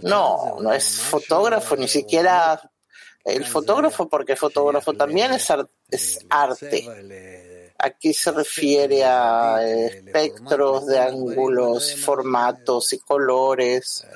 No, 0.02 0.56
no 0.60 0.72
es 0.72 1.00
fotógrafo, 1.00 1.76
ni 1.76 1.88
siquiera 1.88 2.70
el 3.24 3.44
fotógrafo, 3.44 4.08
porque 4.08 4.32
el 4.32 4.38
fotógrafo 4.38 4.94
también 4.94 5.32
es, 5.32 5.52
es 5.90 6.20
arte. 6.30 7.72
Aquí 7.78 8.14
se 8.14 8.32
refiere 8.32 9.04
a 9.04 9.62
espectros 9.62 10.86
de 10.86 10.98
ángulos, 10.98 11.94
formatos 11.96 12.94
y 12.94 12.98
colores. 13.00 14.06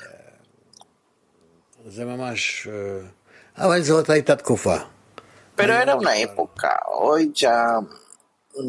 Pero 5.56 5.74
era 5.74 5.94
una 5.96 6.16
época, 6.16 6.80
hoy 6.94 7.32
ya 7.34 7.80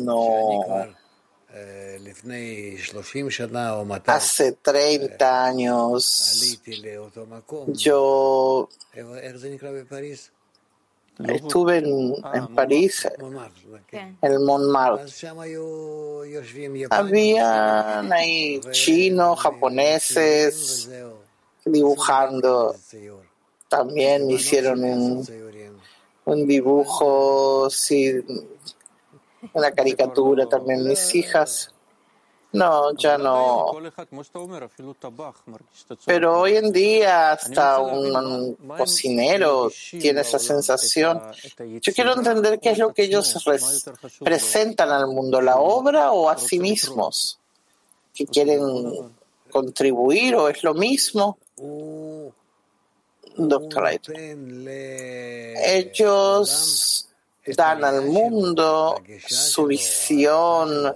no. 0.04 0.64
Hace 4.16 4.54
30 4.54 5.46
años 5.46 6.40
yo 7.68 8.70
estuve 11.28 11.78
en, 11.80 12.16
en 12.34 12.56
París, 12.56 13.06
en 13.92 14.18
el 14.22 14.40
Montmartre. 14.40 15.06
Habían 16.90 18.12
ahí 18.14 18.60
chinos, 18.72 19.40
japoneses 19.40 20.90
dibujando 21.66 22.76
también 23.72 24.30
hicieron 24.30 24.84
un, 24.84 25.26
un 26.26 26.46
dibujo, 26.46 27.70
sí, 27.70 28.12
una 29.54 29.72
caricatura 29.72 30.46
también. 30.46 30.86
Mis 30.86 31.16
hijas, 31.16 31.74
no, 32.52 32.94
ya 32.98 33.18
no. 33.18 33.72
Pero 36.06 36.42
hoy 36.42 36.58
en 36.58 36.74
día 36.74 37.32
hasta 37.32 37.80
un, 37.80 38.58
cocinero 38.78 39.72
tiene 39.90 40.20
esa 40.20 40.38
sensación. 40.38 41.22
Yo 41.82 41.94
quiero 41.94 42.14
entender 42.14 42.60
qué 42.60 42.72
es 42.72 42.78
lo 42.78 42.94
que 42.94 43.04
ellos 43.04 43.42
presentan 44.20 44.90
al 44.90 45.08
mundo, 45.08 45.40
la 45.40 45.56
obra 45.56 46.12
o 46.12 46.30
a 46.30 46.38
sí 46.38 46.60
mismos, 46.60 47.40
que 48.14 48.26
quieren 48.26 48.60
contribuir 49.50 50.36
o 50.36 50.50
es 50.50 50.62
lo 50.62 50.74
mismo. 50.74 51.38
Doctor 53.38 54.00
Ellos 55.66 57.10
dan 57.46 57.84
al 57.84 58.06
mundo 58.06 59.02
su 59.28 59.66
visión, 59.66 60.96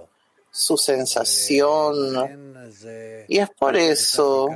su 0.50 0.76
sensación. 0.76 2.46
Y 3.28 3.38
es 3.38 3.50
por 3.50 3.76
eso 3.76 4.48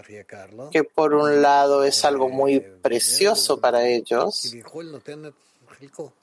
que 0.71 0.85
por 0.85 1.15
un 1.15 1.43
lado 1.43 1.85
es 1.85 2.05
algo 2.05 2.29
muy 2.29 2.61
precioso 2.61 3.61
para 3.61 3.87
ellos 3.87 4.55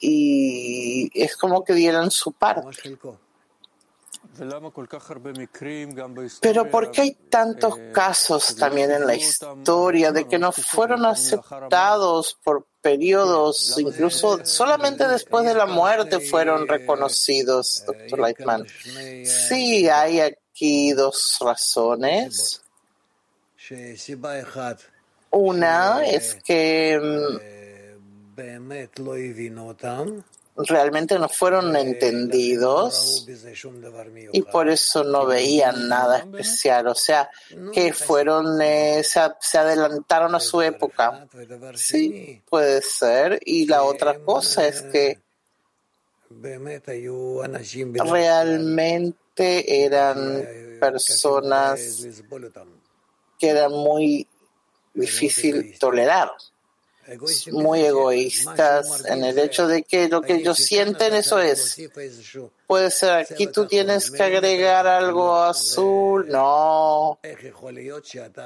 y 0.00 1.10
es 1.14 1.36
como 1.36 1.64
que 1.64 1.74
dieran 1.74 2.10
su 2.10 2.32
parte. 2.32 2.96
Pero 6.40 6.70
¿por 6.70 6.90
qué 6.90 7.02
hay 7.02 7.14
tantos 7.28 7.74
casos 7.92 8.56
también 8.56 8.90
en 8.90 9.06
la 9.06 9.14
historia 9.14 10.12
de 10.12 10.26
que 10.26 10.38
no 10.38 10.52
fueron 10.52 11.04
aceptados 11.04 12.38
por 12.42 12.66
periodos, 12.80 13.78
incluso 13.78 14.44
solamente 14.44 15.06
después 15.08 15.44
de 15.44 15.54
la 15.54 15.66
muerte 15.66 16.20
fueron 16.20 16.66
reconocidos, 16.68 17.84
doctor 17.86 18.18
Lightman. 18.18 18.66
Sí, 19.24 19.88
hay 19.88 20.20
aquí 20.20 20.92
dos 20.92 21.36
razones. 21.40 22.62
Una 25.30 26.06
es 26.06 26.36
que 26.36 26.98
mm, 26.98 27.58
realmente 30.66 31.18
no 31.18 31.28
fueron 31.28 31.74
entendidos 31.76 33.26
y 34.32 34.42
por 34.42 34.68
eso 34.68 35.04
no 35.04 35.26
veían 35.26 35.88
nada 35.88 36.18
especial, 36.18 36.88
o 36.88 36.94
sea, 36.94 37.30
que 37.72 37.92
fueron, 37.92 38.60
eh, 38.60 39.02
se, 39.04 39.20
se 39.40 39.58
adelantaron 39.58 40.34
a 40.34 40.40
su 40.40 40.60
época. 40.60 41.28
Sí, 41.74 42.42
puede 42.48 42.82
ser. 42.82 43.38
Y 43.44 43.66
la 43.66 43.84
otra 43.84 44.18
cosa 44.18 44.66
es 44.66 44.82
que 44.82 45.20
realmente 48.10 49.84
eran 49.84 50.44
personas 50.80 52.06
que 53.38 53.48
eran 53.48 53.72
muy 53.72 54.26
difícil 54.92 55.78
tolerar, 55.78 56.32
muy 57.52 57.80
egoístas 57.80 59.04
en 59.06 59.24
el 59.24 59.38
hecho 59.38 59.66
de 59.66 59.82
que 59.82 60.08
lo 60.08 60.20
que 60.20 60.34
ellos 60.34 60.58
sienten, 60.58 61.14
eso 61.14 61.38
es. 61.38 61.80
Puede 62.66 62.90
ser 62.90 63.12
aquí 63.12 63.46
tú 63.46 63.66
tienes 63.66 64.10
que 64.10 64.22
agregar 64.22 64.86
algo 64.86 65.34
azul, 65.36 66.28
no. 66.28 67.18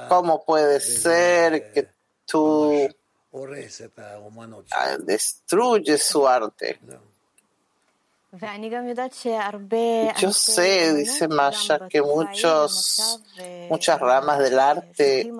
¿Cómo 0.09 0.45
puede 0.45 0.79
ser 0.79 1.71
que 1.71 1.89
tú 2.25 2.89
ah, 4.71 4.97
destruyes 4.99 6.03
su 6.03 6.27
arte? 6.27 6.79
Yo 10.17 10.33
sé, 10.33 10.93
dice 10.95 11.27
Masha, 11.27 11.87
que 11.87 12.01
muchos, 12.01 13.21
muchas 13.69 13.99
ramas 13.99 14.39
del 14.39 14.57
arte 14.57 15.31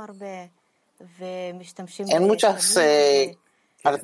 en 2.15 2.23
muchas, 2.23 2.77
eh, 2.77 3.37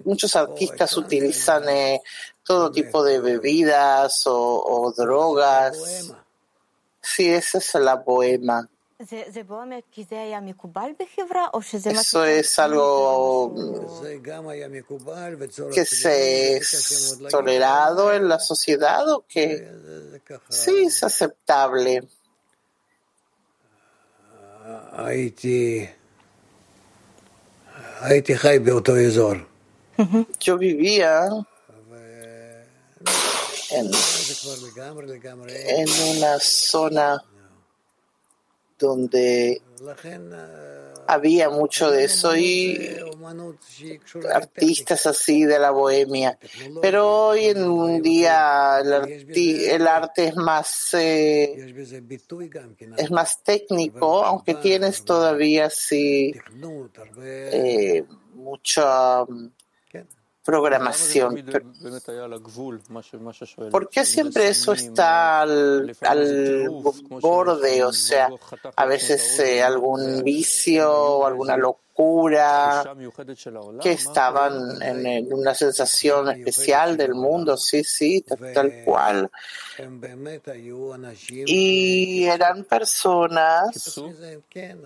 muchos 0.06 0.36
artistas 0.36 0.96
utilizan 0.98 1.68
eh, 1.70 2.02
todo 2.44 2.72
tipo 2.72 3.04
de 3.04 3.20
bebidas 3.20 4.24
o, 4.26 4.94
drogas. 4.96 6.12
Sí, 7.02 7.30
esa 7.30 7.60
es 7.60 7.74
la 7.76 8.04
poema. 8.04 8.68
Eso 12.02 12.26
es 12.26 12.60
algo 12.60 13.56
que 15.74 15.86
se 15.86 16.58
es 16.58 17.18
tolerado 17.30 18.14
en 18.14 18.28
la 18.28 18.40
sociedad 18.40 19.10
o 19.10 19.24
que 19.26 19.72
sí 20.50 20.84
es 20.86 21.02
aceptable. 21.02 22.04
Yo 30.40 30.58
vivía. 30.58 31.28
en, 33.72 33.92
en 35.52 36.18
una 36.18 36.40
zona 36.40 37.22
donde 38.80 39.62
había 41.10 41.50
mucho 41.50 41.90
de 41.90 42.04
eso 42.04 42.36
y 42.36 42.96
artistas 44.32 45.08
así 45.08 45.44
de 45.44 45.58
la 45.58 45.72
bohemia. 45.72 46.38
Pero 46.82 47.28
hoy 47.30 47.46
en 47.46 47.64
un 47.64 48.02
día 48.02 48.80
el, 48.80 48.94
arti, 48.94 49.66
el 49.66 49.88
arte 49.88 50.28
es 50.28 50.36
más, 50.36 50.94
eh, 50.94 51.74
es 52.98 53.12
más. 53.12 53.44
técnico, 53.44 54.24
aunque 54.24 54.56
tienes 54.56 55.04
todavía 55.04 55.66
así 55.66 56.34
eh, 57.22 58.06
mucha... 58.36 59.26
Mm, 59.26 59.52
programación. 60.50 61.46
¿Por 63.72 63.90
qué 63.90 64.04
siempre 64.04 64.48
eso 64.48 64.74
está 64.74 65.42
al, 65.42 65.96
al 66.02 66.70
borde? 67.22 67.84
O 67.84 67.94
sea, 67.94 68.30
a 68.76 68.86
veces 68.86 69.40
eh, 69.40 69.62
algún 69.62 70.24
vicio 70.24 70.92
o 70.92 71.26
alguna 71.28 71.56
locura 71.56 72.96
que 73.82 73.92
estaban 73.92 74.82
en, 74.82 75.34
una 75.34 75.54
sensación 75.54 76.30
especial 76.30 76.96
del 76.96 77.14
mundo, 77.14 77.58
sí, 77.58 77.84
sí, 77.84 78.26
tal 78.54 78.84
cual. 78.86 79.30
Y 81.28 82.24
eran 82.24 82.64
personas 82.64 84.02
que 84.50 84.78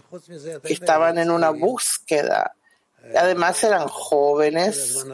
estaban 0.63 1.19
en 1.19 1.29
una 1.29 1.51
búsqueda 1.51 2.55
Además 3.15 3.63
eran 3.63 3.87
jóvenes, 3.87 5.05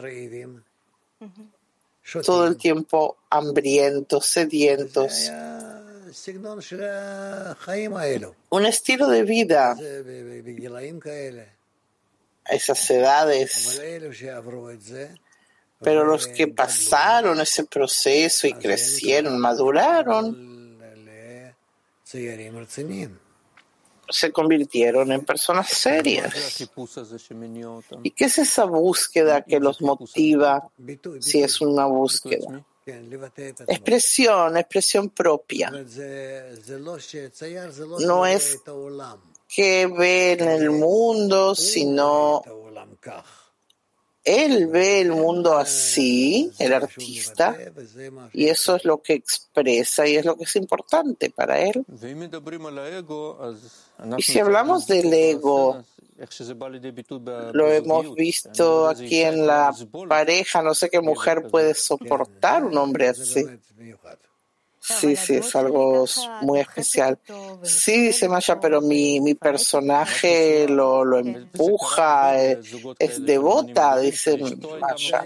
todo 2.24 2.46
el 2.46 2.56
tiempo 2.56 3.18
hambrientos, 3.28 4.26
sedientos. 4.26 5.30
Un 8.50 8.66
estilo 8.66 9.08
de 9.08 9.22
vida. 9.22 9.76
A 12.44 12.54
esas 12.54 12.90
edades. 12.90 13.80
Pero 15.80 16.04
los 16.04 16.26
que 16.26 16.48
pasaron 16.48 17.40
ese 17.40 17.64
proceso 17.64 18.46
y 18.46 18.52
crecieron, 18.52 19.38
maduraron, 19.38 20.78
se 24.10 24.32
convirtieron 24.32 25.12
en 25.12 25.24
personas 25.24 25.68
serias. 25.68 26.34
¿Y 28.02 28.10
qué 28.10 28.24
es 28.24 28.38
esa 28.38 28.64
búsqueda 28.64 29.42
que 29.42 29.60
los 29.60 29.80
motiva 29.80 30.70
si 31.20 31.42
es 31.42 31.60
una 31.60 31.86
búsqueda? 31.86 32.64
Expresión, 33.66 34.56
expresión 34.56 35.10
propia. 35.10 35.70
No 38.00 38.26
es 38.26 38.58
que 39.48 39.86
ven 39.86 40.48
el 40.48 40.70
mundo, 40.70 41.54
sino 41.54 42.42
él 44.30 44.66
ve 44.68 45.00
el 45.00 45.10
mundo 45.10 45.56
así, 45.56 46.50
el 46.58 46.72
artista, 46.72 47.56
y 48.32 48.46
eso 48.46 48.76
es 48.76 48.84
lo 48.84 49.02
que 49.02 49.14
expresa 49.14 50.06
y 50.06 50.16
es 50.16 50.24
lo 50.24 50.36
que 50.36 50.44
es 50.44 50.56
importante 50.56 51.30
para 51.30 51.60
él. 51.60 51.84
Y 54.16 54.22
si 54.22 54.38
hablamos 54.38 54.86
del 54.86 55.12
ego, 55.12 55.82
lo 57.52 57.72
hemos 57.72 58.14
visto 58.14 58.88
aquí 58.88 59.22
en 59.22 59.46
la 59.46 59.74
pareja, 60.08 60.62
no 60.62 60.74
sé 60.74 60.90
qué 60.90 61.00
mujer 61.00 61.48
puede 61.50 61.74
soportar 61.74 62.64
un 62.64 62.76
hombre 62.76 63.08
así. 63.08 63.44
Sí, 64.80 65.14
sí, 65.14 65.36
es 65.36 65.54
algo 65.54 66.06
muy 66.40 66.60
especial. 66.60 67.18
Sí, 67.62 68.14
se 68.14 68.28
Masha, 68.28 68.58
pero 68.58 68.80
mi, 68.80 69.20
mi 69.20 69.34
personaje 69.34 70.66
lo, 70.66 71.04
lo 71.04 71.18
empuja, 71.18 72.42
eh, 72.42 72.58
es, 72.98 73.24
devota, 73.24 73.98
dice 73.98 74.38
Masha. 74.80 75.24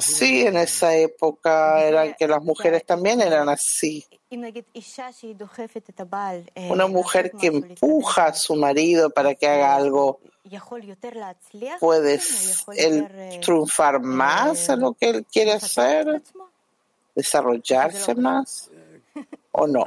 Sí, 0.00 0.46
en 0.46 0.56
esa 0.56 0.96
época 0.96 1.80
era 1.80 2.12
que 2.14 2.26
las 2.26 2.42
mujeres 2.42 2.84
también 2.84 3.20
eran 3.20 3.48
así. 3.48 4.04
Una 6.68 6.88
mujer 6.88 7.30
que 7.30 7.46
empuja 7.46 8.26
a 8.26 8.34
su 8.34 8.56
marido 8.56 9.10
para 9.10 9.36
que 9.36 9.46
haga 9.46 9.76
algo 9.76 10.18
puedes 11.80 12.64
triunfar 13.40 14.00
más 14.00 14.68
a 14.68 14.76
lo 14.76 14.92
que 14.92 15.08
él 15.10 15.26
quiere 15.26 15.52
hacer 15.52 16.22
desarrollarse 17.14 18.14
más 18.14 18.70
o 19.52 19.66
no. 19.66 19.84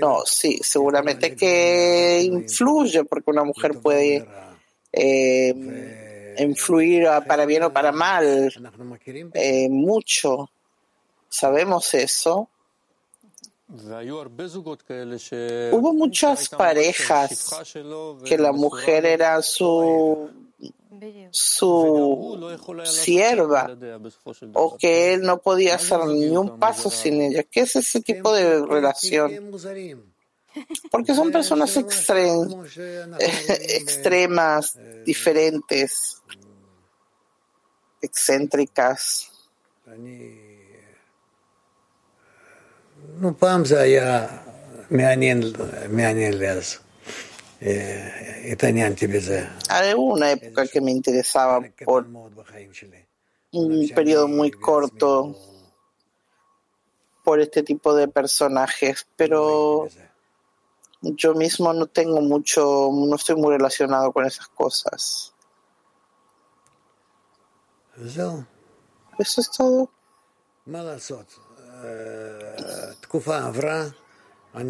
No, 0.00 0.22
sí, 0.26 0.58
seguramente 0.62 1.34
que 1.34 2.20
influye 2.22 3.04
porque 3.04 3.30
una 3.30 3.44
mujer 3.44 3.80
puede 3.80 4.26
em, 4.92 6.36
influir 6.38 7.08
para 7.26 7.46
bien 7.46 7.62
o 7.64 7.72
para 7.72 7.92
mal 7.92 8.52
eh, 9.32 9.68
mucho. 9.70 10.50
Sabemos 11.28 11.94
eso. 11.94 12.48
Hubo 15.72 15.92
muchas 15.94 16.48
parejas 16.50 17.50
que 18.24 18.36
la 18.36 18.52
mujer 18.52 19.06
era 19.06 19.40
su 19.40 20.43
su 21.31 21.65
הוא 21.65 22.37
לא 22.39 22.53
יכול 22.53 22.79
היה 22.79 22.85
לעשות 22.89 23.05
sierva 23.05 23.63
בלעדיה 23.67 23.97
בסופו 23.97 24.33
של 24.33 24.51
דבר. 24.51 24.59
o 24.65 24.77
que 24.77 25.13
él 25.13 25.21
no 25.21 25.37
podía 25.41 25.75
hacer 25.75 25.99
ni 26.05 26.35
un 26.37 26.59
paso 26.59 26.89
sin 26.89 27.21
ella. 27.21 27.43
¿Qué 27.43 27.61
es 27.61 27.75
ese 27.75 28.01
tipo 28.01 28.33
de 28.33 28.61
כי 28.67 28.73
relación? 28.73 29.29
הם 29.33 29.51
מוזרים. 29.51 29.97
Porque 30.91 31.13
son 31.13 31.31
personas 31.31 31.77
extre- 31.77 32.47
כמו 32.49 32.63
שאנחנו 32.65 33.53
extremas, 33.79 34.65
diferentes, 35.05 35.91
excéntricas. 38.05 39.01
אני... 39.87 40.35
נו, 43.19 43.37
פעם 43.39 43.65
זה 43.65 43.81
היה 43.81 44.27
מעניין, 44.91 45.41
מעניין 45.89 46.33
hay 49.70 49.94
una 49.96 50.32
época 50.32 50.66
que 50.66 50.80
me 50.80 50.90
interesaba 50.90 51.62
por 51.84 52.06
un 53.52 53.88
periodo 53.94 54.28
muy 54.28 54.50
corto 54.50 55.34
por 57.24 57.40
este 57.40 57.62
tipo 57.62 57.94
de 57.94 58.06
personajes, 58.08 59.06
pero 59.16 59.88
yo 61.00 61.34
mismo 61.34 61.72
no 61.72 61.86
tengo 61.86 62.20
mucho, 62.20 62.90
no 62.92 63.16
estoy 63.16 63.36
muy 63.36 63.52
relacionado 63.52 64.12
con 64.12 64.26
esas 64.26 64.48
cosas. 64.48 65.32
Eso. 67.96 68.46
Es 69.18 69.50
todo. 69.56 69.90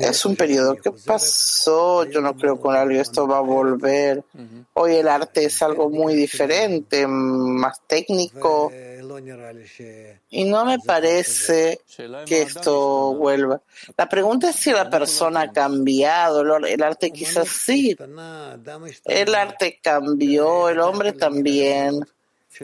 Es 0.01 0.25
un 0.25 0.35
periodo 0.35 0.77
que 0.77 0.91
pasó, 0.91 2.05
yo 2.05 2.23
no 2.23 2.35
creo 2.35 2.61
que 2.61 2.69
algo 2.71 3.01
esto 3.01 3.29
va 3.29 3.39
a 3.39 3.43
volver. 3.43 4.25
Hoy 4.73 4.95
el 4.97 5.09
arte 5.09 5.45
es 5.45 5.61
algo 5.61 5.91
muy 5.91 6.15
diferente, 6.15 7.07
más 7.07 7.83
técnico, 7.87 8.73
y 10.31 10.45
no 10.45 10.65
me 10.65 10.79
parece 10.79 11.81
que 12.27 12.43
esto 12.43 13.15
vuelva. 13.15 13.61
La 13.97 14.09
pregunta 14.09 14.51
es 14.51 14.57
si 14.57 14.73
la 14.73 14.89
persona 14.89 15.43
ha 15.43 15.53
cambiado, 15.53 16.41
el 16.65 16.83
arte 16.83 17.11
quizás 17.11 17.49
sí, 17.49 17.95
el 19.05 19.35
arte 19.35 19.81
cambió, 19.83 20.71
el 20.71 20.81
hombre 20.81 21.13
también. 21.13 22.01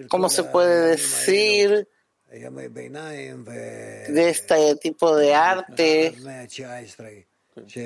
¿Cómo 0.09 0.29
se 0.29 0.45
puede 0.45 0.91
decir? 0.93 1.87
de 4.09 4.31
este 4.31 4.77
tipo 4.77 5.17
de 5.17 5.35
arte 5.35 6.15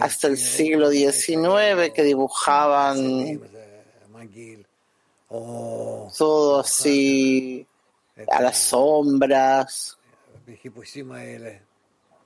hasta 0.00 0.26
el 0.28 0.36
siglo 0.36 0.90
XIX 0.90 1.92
que 1.94 2.02
dibujaban 2.02 3.40
todo 6.16 6.60
así 6.60 7.66
a 8.30 8.42
las 8.42 8.58
sombras. 8.58 9.98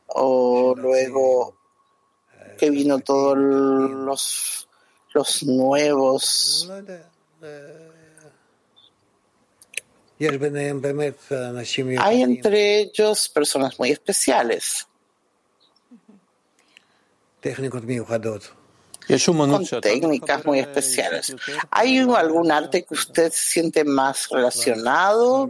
o 0.09 0.75
luego 0.77 1.57
que 2.59 2.71
vino 2.71 2.99
todos 2.99 3.37
los, 3.39 4.69
los 5.15 5.43
nuevos. 5.45 6.69
Hay 12.01 12.23
entre 12.23 12.81
ellos 12.81 13.29
personas 13.29 13.79
muy 13.79 13.91
especiales. 13.91 14.87
Con 19.71 19.81
técnicas 19.81 20.45
muy 20.45 20.59
especiales. 20.59 21.35
¿Hay 21.71 21.99
algún 21.99 22.53
arte 22.53 22.85
que 22.85 22.95
usted 22.95 23.33
siente 23.33 23.85
más 23.85 24.29
relacionado? 24.29 25.49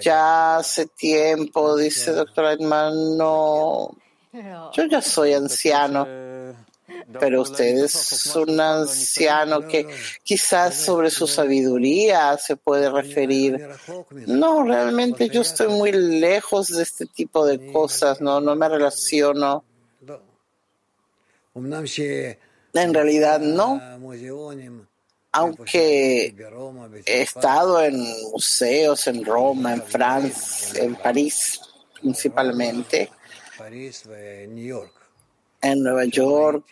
Ya 0.00 0.56
hace 0.56 0.86
tiempo, 0.86 1.76
dice 1.76 2.12
doctor 2.12 2.46
Edman, 2.52 3.18
no. 3.18 3.94
Yo 4.72 4.84
ya 4.90 5.02
soy 5.02 5.34
anciano. 5.34 6.06
Pero 7.18 7.42
usted 7.42 7.84
es 7.84 8.34
un 8.36 8.60
anciano 8.60 9.66
que 9.66 9.86
quizás 10.22 10.74
sobre 10.76 11.10
su 11.10 11.26
sabiduría 11.26 12.36
se 12.38 12.56
puede 12.56 12.90
referir. 12.90 13.68
No, 14.26 14.62
realmente 14.62 15.28
yo 15.28 15.40
estoy 15.40 15.68
muy 15.68 15.92
lejos 15.92 16.68
de 16.68 16.82
este 16.82 17.06
tipo 17.06 17.46
de 17.46 17.72
cosas, 17.72 18.20
no, 18.20 18.40
no 18.40 18.54
me 18.54 18.68
relaciono. 18.68 19.64
En 22.74 22.94
realidad 22.94 23.40
no. 23.40 23.80
Aunque 25.32 26.34
he 27.04 27.22
estado 27.22 27.82
en 27.82 27.98
museos 28.32 29.06
en 29.06 29.24
Roma, 29.24 29.74
en 29.74 29.82
Francia, 29.82 30.82
en 30.82 30.94
París 30.94 31.60
principalmente 32.00 33.10
en 35.72 35.82
Nueva 35.82 36.04
York. 36.04 36.64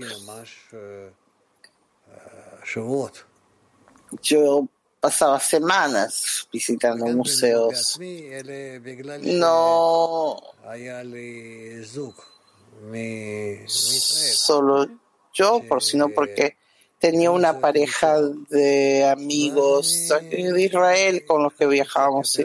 Yo 4.22 4.66
pasaba 5.00 5.38
semanas 5.38 6.48
visitando 6.52 7.06
museos. 7.06 7.98
No 9.22 10.40
solo 13.66 14.88
yo, 15.34 15.62
por, 15.68 15.82
sino 15.82 16.08
porque 16.08 16.56
tenía 16.98 17.30
una 17.30 17.60
pareja 17.60 18.18
de 18.48 19.04
amigos 19.04 20.08
de 20.30 20.62
Israel 20.62 21.24
con 21.26 21.42
los 21.42 21.52
que 21.54 21.66
viajábamos. 21.66 22.40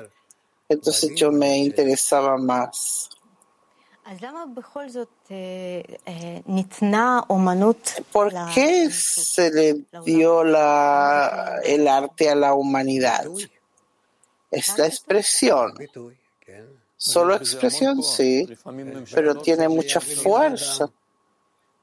Entonces 0.68 1.12
yo 1.16 1.32
me 1.32 1.58
interesaba 1.58 2.38
más. 2.38 3.10
¿Por 8.12 8.34
qué 8.56 8.90
se 8.90 9.52
le 9.52 9.86
dio 10.04 10.42
el 10.42 11.88
arte 11.88 12.30
a 12.30 12.36
la 12.36 12.56
humanidad? 12.56 13.26
Es 14.50 14.76
la 14.80 14.88
expresión. 14.88 15.76
Solo 16.98 17.36
expresión, 17.36 18.02
sí, 18.02 18.50
pero 19.14 19.36
tiene 19.36 19.70
mucha 19.70 20.02
fuerza. 20.02 20.90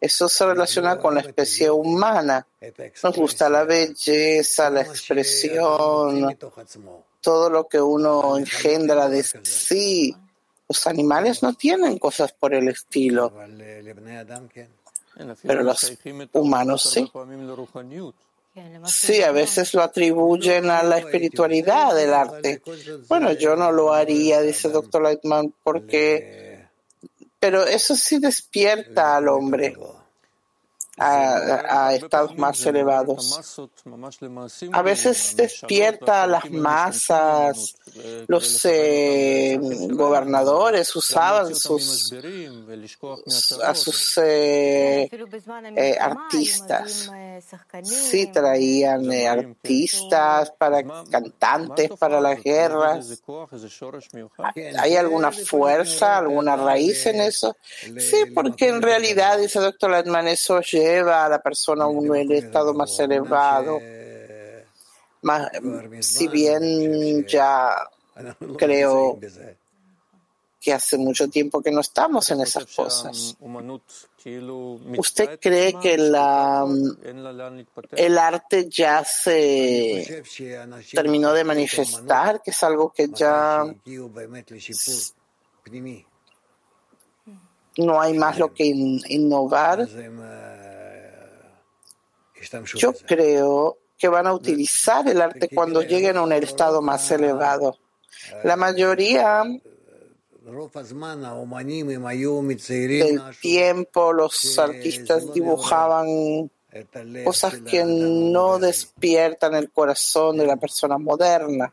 Eso 0.01 0.29
se 0.29 0.47
relaciona 0.47 0.99
con 0.99 1.15
la 1.15 1.21
especie 1.21 1.71
humana. 1.71 2.45
Nos 3.05 3.17
gusta 3.17 3.49
la 3.49 3.62
belleza, 3.62 4.69
la 4.69 4.83
expresión, 4.83 6.37
todo 7.21 7.51
lo 7.51 7.69
que 7.69 7.81
uno 7.81 8.37
engendra 8.37 9.09
de 9.09 9.23
sí 9.23 10.15
los 10.69 10.87
animales 10.87 11.43
no 11.43 11.55
tienen 11.55 11.99
cosas 11.99 12.33
por 12.33 12.55
el 12.55 12.69
estilo. 12.69 13.33
Pero 15.43 15.63
los 15.63 15.93
humanos 16.33 16.83
sí. 16.83 17.11
Sí, 18.87 19.23
a 19.23 19.33
veces 19.33 19.75
lo 19.75 19.83
atribuyen 19.83 20.71
a 20.71 20.83
la 20.83 20.99
espiritualidad 20.99 21.95
del 21.95 22.15
arte. 22.15 22.63
Bueno, 23.07 23.33
yo 23.33 23.55
no 23.55 23.71
lo 23.71 23.93
haría, 23.93 24.41
dice 24.41 24.69
el 24.69 24.75
doctor 24.75 25.03
Lightman, 25.03 25.53
porque... 25.63 26.65
Pero 27.39 27.65
eso 27.65 27.95
sí 27.95 28.19
despierta 28.19 29.17
al 29.17 29.29
hombre 29.29 29.77
a, 30.99 31.95
estados 31.95 32.37
más 32.37 32.65
elevados. 32.67 33.61
A 34.73 34.83
veces 34.83 35.37
despierta 35.37 36.21
eh, 36.21 36.23
a 36.23 36.27
las 36.27 36.51
masas, 36.51 37.75
los 38.27 38.65
eh, 38.65 39.59
gobernadores 39.91 40.95
usaban 40.97 41.55
sus, 41.55 42.13
a 43.63 43.75
sus 43.75 44.19
eh, 44.19 45.09
eh, 45.77 45.97
artistas. 46.01 47.11
Sí, 47.83 48.27
traían 48.29 49.11
eh, 49.13 49.29
artistas, 49.29 50.53
para 50.57 50.83
cantantes 51.11 51.91
para 51.99 52.21
las 52.21 52.43
guerras. 52.43 53.23
¿Hay 54.79 54.97
alguna 54.97 55.33
fuerza, 55.33 56.19
alguna 56.19 56.57
raíz 56.57 57.07
en 57.07 57.21
eso? 57.21 57.57
Sí, 57.99 58.27
porque 58.35 58.69
en 58.69 58.83
realidad, 58.83 59.39
dice 59.39 59.59
el 59.59 59.67
doctor 59.67 59.91
Latman, 59.91 60.29
eso 60.29 60.61
lleva 60.87 61.25
a 61.25 61.29
la 61.29 61.42
persona 61.42 61.85
a 61.85 61.88
un 61.88 62.07
estado 62.38 62.72
más 62.75 62.99
elevado. 63.01 63.79
Más, 65.22 65.49
si 66.01 66.29
bien 66.29 67.27
ya 67.27 67.70
creo 68.59 69.18
que 70.61 70.72
hace 70.72 70.99
mucho 70.99 71.29
tiempo 71.29 71.62
que 71.62 71.70
no 71.70 71.81
estamos 71.81 72.29
en 72.31 72.40
esas 72.40 72.66
cosas. 72.75 73.37
¿Usted 74.99 75.38
cree 75.40 75.72
que 75.81 75.96
la, 75.96 76.64
el 77.96 78.18
arte 78.18 78.68
ya 78.68 79.05
se 79.05 80.25
terminó 80.96 81.33
de 81.33 81.44
manifestar, 81.44 82.42
que 82.42 82.51
es 82.51 82.62
algo 82.64 82.92
que 82.92 83.09
ya 83.09 83.64
no 87.79 88.01
hay 88.01 88.14
más 88.18 88.38
lo 88.38 88.53
que 88.53 88.64
in- 88.64 89.03
innovar? 89.09 89.87
Yo 92.77 92.92
creo 92.92 93.79
que 93.99 94.09
van 94.09 94.27
a 94.27 94.35
utilizar 94.35 95.09
el 95.09 95.20
arte 95.20 95.49
cuando 95.49 95.83
lleguen 95.83 96.16
a 96.16 96.22
un 96.22 96.33
estado 96.33 96.83
más 96.83 97.11
elevado. 97.11 97.79
La 98.44 98.57
mayoría 98.57 99.44
del 102.62 103.22
tiempo 103.40 104.12
los 104.12 104.59
artistas 104.59 105.33
dibujaban 105.33 106.51
cosas 107.25 107.55
que 107.62 107.85
no 107.85 108.59
despiertan 108.59 109.55
el 109.55 109.70
corazón 109.70 110.37
de 110.37 110.46
la 110.46 110.57
persona 110.57 110.99
moderna. 110.99 111.72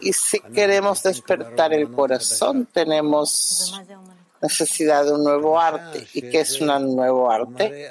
Y 0.00 0.12
si 0.12 0.40
queremos 0.40 1.02
despertar 1.02 1.72
el 1.72 1.92
corazón, 1.92 2.66
tenemos 2.72 3.80
necesidad 4.42 5.04
de 5.04 5.12
un 5.12 5.24
nuevo 5.24 5.58
arte. 5.58 6.06
¿Y 6.12 6.22
qué 6.22 6.40
es 6.40 6.60
un 6.60 6.96
nuevo 6.96 7.30
arte? 7.30 7.88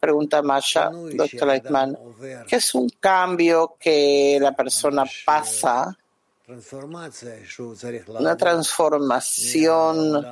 Pregunta 0.00 0.42
Masha, 0.42 0.90
doctor 0.90 1.48
Leitman. 1.48 1.96
¿Qué 2.48 2.56
es 2.56 2.74
un 2.74 2.88
cambio 2.98 3.76
que 3.78 4.38
la 4.40 4.52
persona 4.52 5.04
pasa? 5.24 5.96
Una 8.08 8.36
transformación 8.36 10.26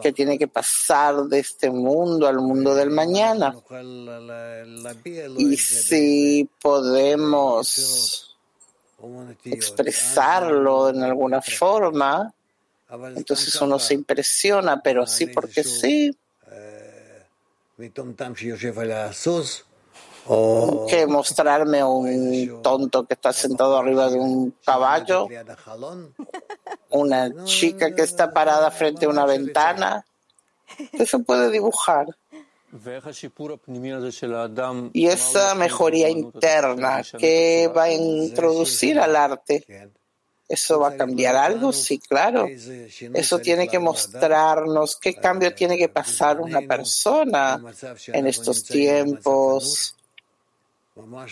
que 0.00 0.12
tiene 0.12 0.38
que 0.38 0.46
pasar 0.48 1.24
de 1.24 1.40
este 1.40 1.70
mundo 1.70 2.28
al 2.28 2.38
mundo 2.38 2.74
del 2.74 2.90
mañana. 2.90 3.54
Y 5.36 5.56
si 5.56 6.48
podemos 6.60 8.36
expresarlo 9.44 10.88
en 10.90 11.02
alguna 11.02 11.42
forma, 11.42 12.32
entonces 12.90 13.60
uno 13.60 13.78
se 13.78 13.94
impresiona, 13.94 14.80
pero 14.82 15.06
sí 15.06 15.26
porque 15.26 15.62
sí. 15.62 16.16
Que 20.88 21.06
mostrarme 21.06 21.82
un 21.84 22.60
tonto 22.62 23.06
que 23.06 23.14
está 23.14 23.32
sentado 23.32 23.78
arriba 23.78 24.10
de 24.10 24.18
un 24.18 24.54
caballo, 24.64 25.28
una 26.90 27.44
chica 27.44 27.94
que 27.94 28.02
está 28.02 28.32
parada 28.32 28.70
frente 28.70 29.06
a 29.06 29.08
una 29.08 29.24
ventana, 29.24 30.04
se 31.04 31.18
puede 31.20 31.50
dibujar. 31.50 32.06
Y 34.92 35.06
esa 35.06 35.54
mejoría 35.54 36.10
interna 36.10 37.02
que 37.18 37.70
va 37.74 37.84
a 37.84 37.92
introducir 37.92 38.98
al 38.98 39.16
arte 39.16 39.64
¿Eso 40.48 40.80
va 40.80 40.88
a 40.88 40.96
cambiar 40.96 41.36
algo? 41.36 41.72
Sí, 41.72 41.98
claro. 41.98 42.46
Eso 42.48 43.38
tiene 43.38 43.68
que 43.68 43.78
mostrarnos 43.78 44.96
qué 44.96 45.14
cambio 45.14 45.54
tiene 45.54 45.76
que 45.76 45.90
pasar 45.90 46.40
una 46.40 46.62
persona 46.62 47.62
en 48.06 48.26
estos 48.26 48.64
tiempos, 48.64 49.94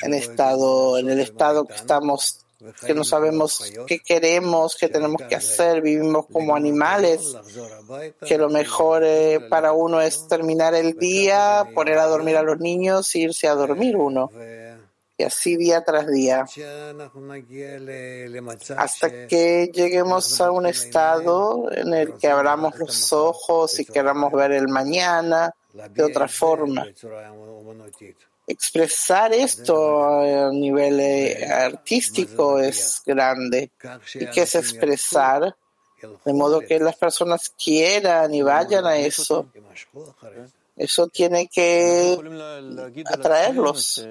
en 0.03 0.13
estado, 0.13 0.99
en 0.99 1.09
el 1.09 1.21
estado 1.21 1.65
que 1.65 1.75
estamos, 1.75 2.41
que 2.85 2.93
no 2.93 3.05
sabemos 3.05 3.73
qué 3.87 4.01
queremos, 4.01 4.77
qué 4.77 4.89
tenemos 4.91 5.23
que 5.27 5.37
hacer, 5.37 5.81
vivimos 5.81 6.27
como 6.31 6.55
animales, 6.55 7.37
que 8.27 8.37
lo 8.37 8.51
mejor 8.51 9.03
eh, 9.03 9.41
para 9.49 9.73
uno 9.73 10.03
es 10.03 10.29
terminar 10.29 10.75
el 10.75 10.99
día, 10.99 11.67
poner 11.75 11.99
a 11.99 12.07
dormir 12.07 12.37
a 12.37 12.43
los 12.43 12.61
niños 12.61 13.15
e 13.15 13.21
irse 13.21 13.49
a 13.49 13.55
dormir 13.55 13.97
uno 13.97 14.31
y 15.19 15.23
así 15.25 15.57
día 15.57 15.83
tras 15.83 16.07
día, 16.09 16.45
hasta 18.77 19.27
que 19.27 19.71
lleguemos 19.73 20.41
a 20.41 20.51
un 20.51 20.67
estado 20.67 21.73
en 21.73 21.95
el 21.95 22.19
que 22.19 22.29
abramos 22.29 22.79
los 22.79 23.13
ojos 23.13 23.79
y 23.81 23.87
queramos 23.87 24.33
ver 24.33 24.53
el 24.53 24.69
mañana 24.69 25.55
de 25.73 26.05
otra 26.05 26.29
forma. 26.29 26.87
Expresar 28.47 29.33
esto 29.33 30.05
a 30.05 30.53
nivel 30.53 31.01
eh, 31.01 31.47
artístico 31.47 32.61
es 32.61 33.03
grande. 33.05 33.73
¿Y 34.15 34.27
qué 34.27 34.43
es 34.43 34.55
expresar? 34.55 35.57
De 36.25 36.33
modo 36.33 36.61
que 36.61 36.79
las 36.79 36.97
personas 36.97 37.53
quieran 37.57 38.33
y 38.35 38.43
vayan 38.43 38.87
a 38.87 38.99
eso. 38.99 39.49
Eso 40.77 41.09
tiene 41.09 41.49
que 41.49 42.17
atraerlos. 43.07 44.07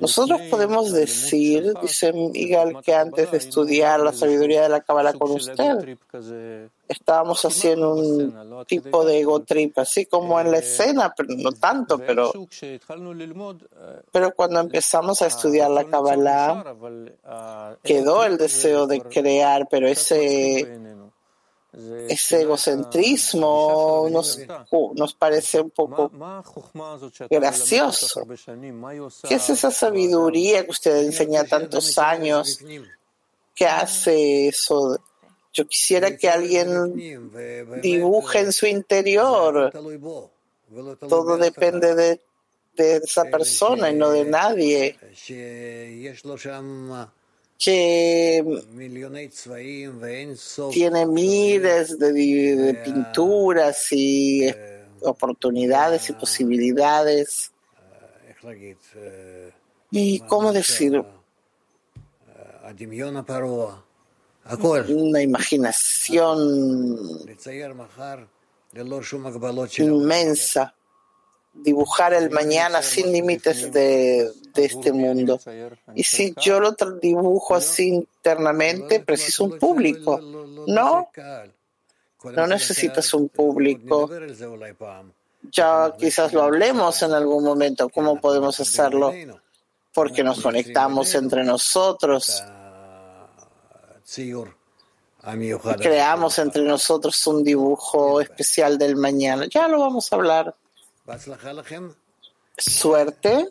Nosotros 0.00 0.40
podemos 0.50 0.92
decir, 0.92 1.72
dice 1.80 2.12
Miguel, 2.12 2.76
que 2.84 2.94
antes 2.94 3.30
de 3.30 3.38
estudiar 3.38 4.00
la 4.00 4.12
sabiduría 4.12 4.62
de 4.62 4.68
la 4.68 4.80
Kabbalah 4.80 5.14
con 5.14 5.30
usted, 5.30 5.96
estábamos 6.86 7.42
haciendo 7.44 7.94
un 7.94 8.64
tipo 8.66 9.04
de 9.04 9.20
ego 9.20 9.40
trip, 9.40 9.78
así 9.78 10.06
como 10.06 10.38
en 10.40 10.50
la 10.50 10.58
escena, 10.58 11.14
pero 11.16 11.34
no 11.36 11.52
tanto, 11.52 11.98
pero, 11.98 12.32
pero 14.12 14.34
cuando 14.34 14.60
empezamos 14.60 15.22
a 15.22 15.26
estudiar 15.26 15.70
la 15.70 15.84
Kabbalah, 15.84 16.74
quedó 17.82 18.24
el 18.24 18.36
deseo 18.36 18.86
de 18.86 19.00
crear, 19.00 19.66
pero 19.70 19.88
ese 19.88 20.78
ese 22.08 22.42
egocentrismo 22.42 24.08
nos, 24.10 24.40
nos 24.94 25.14
parece 25.14 25.60
un 25.60 25.70
poco 25.70 26.10
gracioso. 27.28 28.26
¿Qué 29.28 29.34
es 29.34 29.50
esa 29.50 29.70
sabiduría 29.70 30.64
que 30.64 30.70
usted 30.70 31.04
enseña 31.04 31.44
tantos 31.44 31.96
años? 31.98 32.58
¿Qué 33.54 33.66
hace 33.66 34.48
eso? 34.48 34.98
Yo 35.52 35.66
quisiera 35.66 36.16
que 36.16 36.28
alguien 36.28 37.20
dibuje 37.80 38.40
en 38.40 38.52
su 38.52 38.66
interior. 38.66 39.72
Todo 41.08 41.36
depende 41.36 41.94
de, 41.94 42.20
de 42.74 42.96
esa 42.96 43.24
persona 43.24 43.90
y 43.90 43.94
no 43.94 44.10
de 44.10 44.24
nadie 44.24 44.96
que 47.62 48.42
tiene 50.72 51.06
miles 51.06 51.98
de, 51.98 52.80
pinturas 52.82 53.86
y 53.92 54.50
oportunidades 55.02 56.08
y 56.08 56.12
posibilidades. 56.14 57.52
¿Y 59.90 60.20
cómo 60.20 60.54
decir? 60.54 61.04
Una 64.88 65.20
imaginación 65.20 67.18
inmensa 69.78 70.74
dibujar 71.62 72.14
el 72.14 72.30
mañana 72.30 72.82
sin 72.82 73.12
límites 73.12 73.72
de, 73.72 74.30
este 74.54 74.92
mundo. 74.92 75.40
Y 75.94 76.04
si 76.04 76.34
yo 76.40 76.60
lo 76.60 76.72
dibujo 77.00 77.54
así 77.54 77.88
internamente, 77.88 79.00
preciso 79.00 79.44
un 79.44 79.58
público. 79.58 80.20
No, 80.66 81.10
no 82.24 82.46
necesitas 82.46 83.14
un 83.14 83.28
público. 83.28 84.10
Ya 85.52 85.94
quizás 85.98 86.32
lo 86.32 86.42
hablemos 86.42 87.02
en 87.02 87.12
algún 87.12 87.44
momento. 87.44 87.88
¿Cómo 87.88 88.20
podemos 88.20 88.60
hacerlo? 88.60 89.12
Porque 89.94 90.22
nos 90.22 90.40
conectamos 90.40 91.14
entre 91.14 91.44
nosotros. 91.44 92.44
creamos 95.78 96.38
entre 96.38 96.62
nosotros 96.62 97.26
un 97.26 97.44
dibujo 97.44 98.20
especial 98.20 98.78
del 98.78 98.96
mañana. 98.96 99.46
Ya 99.50 99.68
lo 99.68 99.80
vamos 99.80 100.12
a 100.12 100.16
hablar. 100.16 100.54
Suerte. 102.56 103.48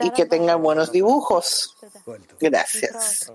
Y 0.00 0.10
que 0.10 0.26
tengan 0.26 0.62
buenos 0.62 0.90
dibujos. 0.92 1.76
Gracias. 2.40 3.30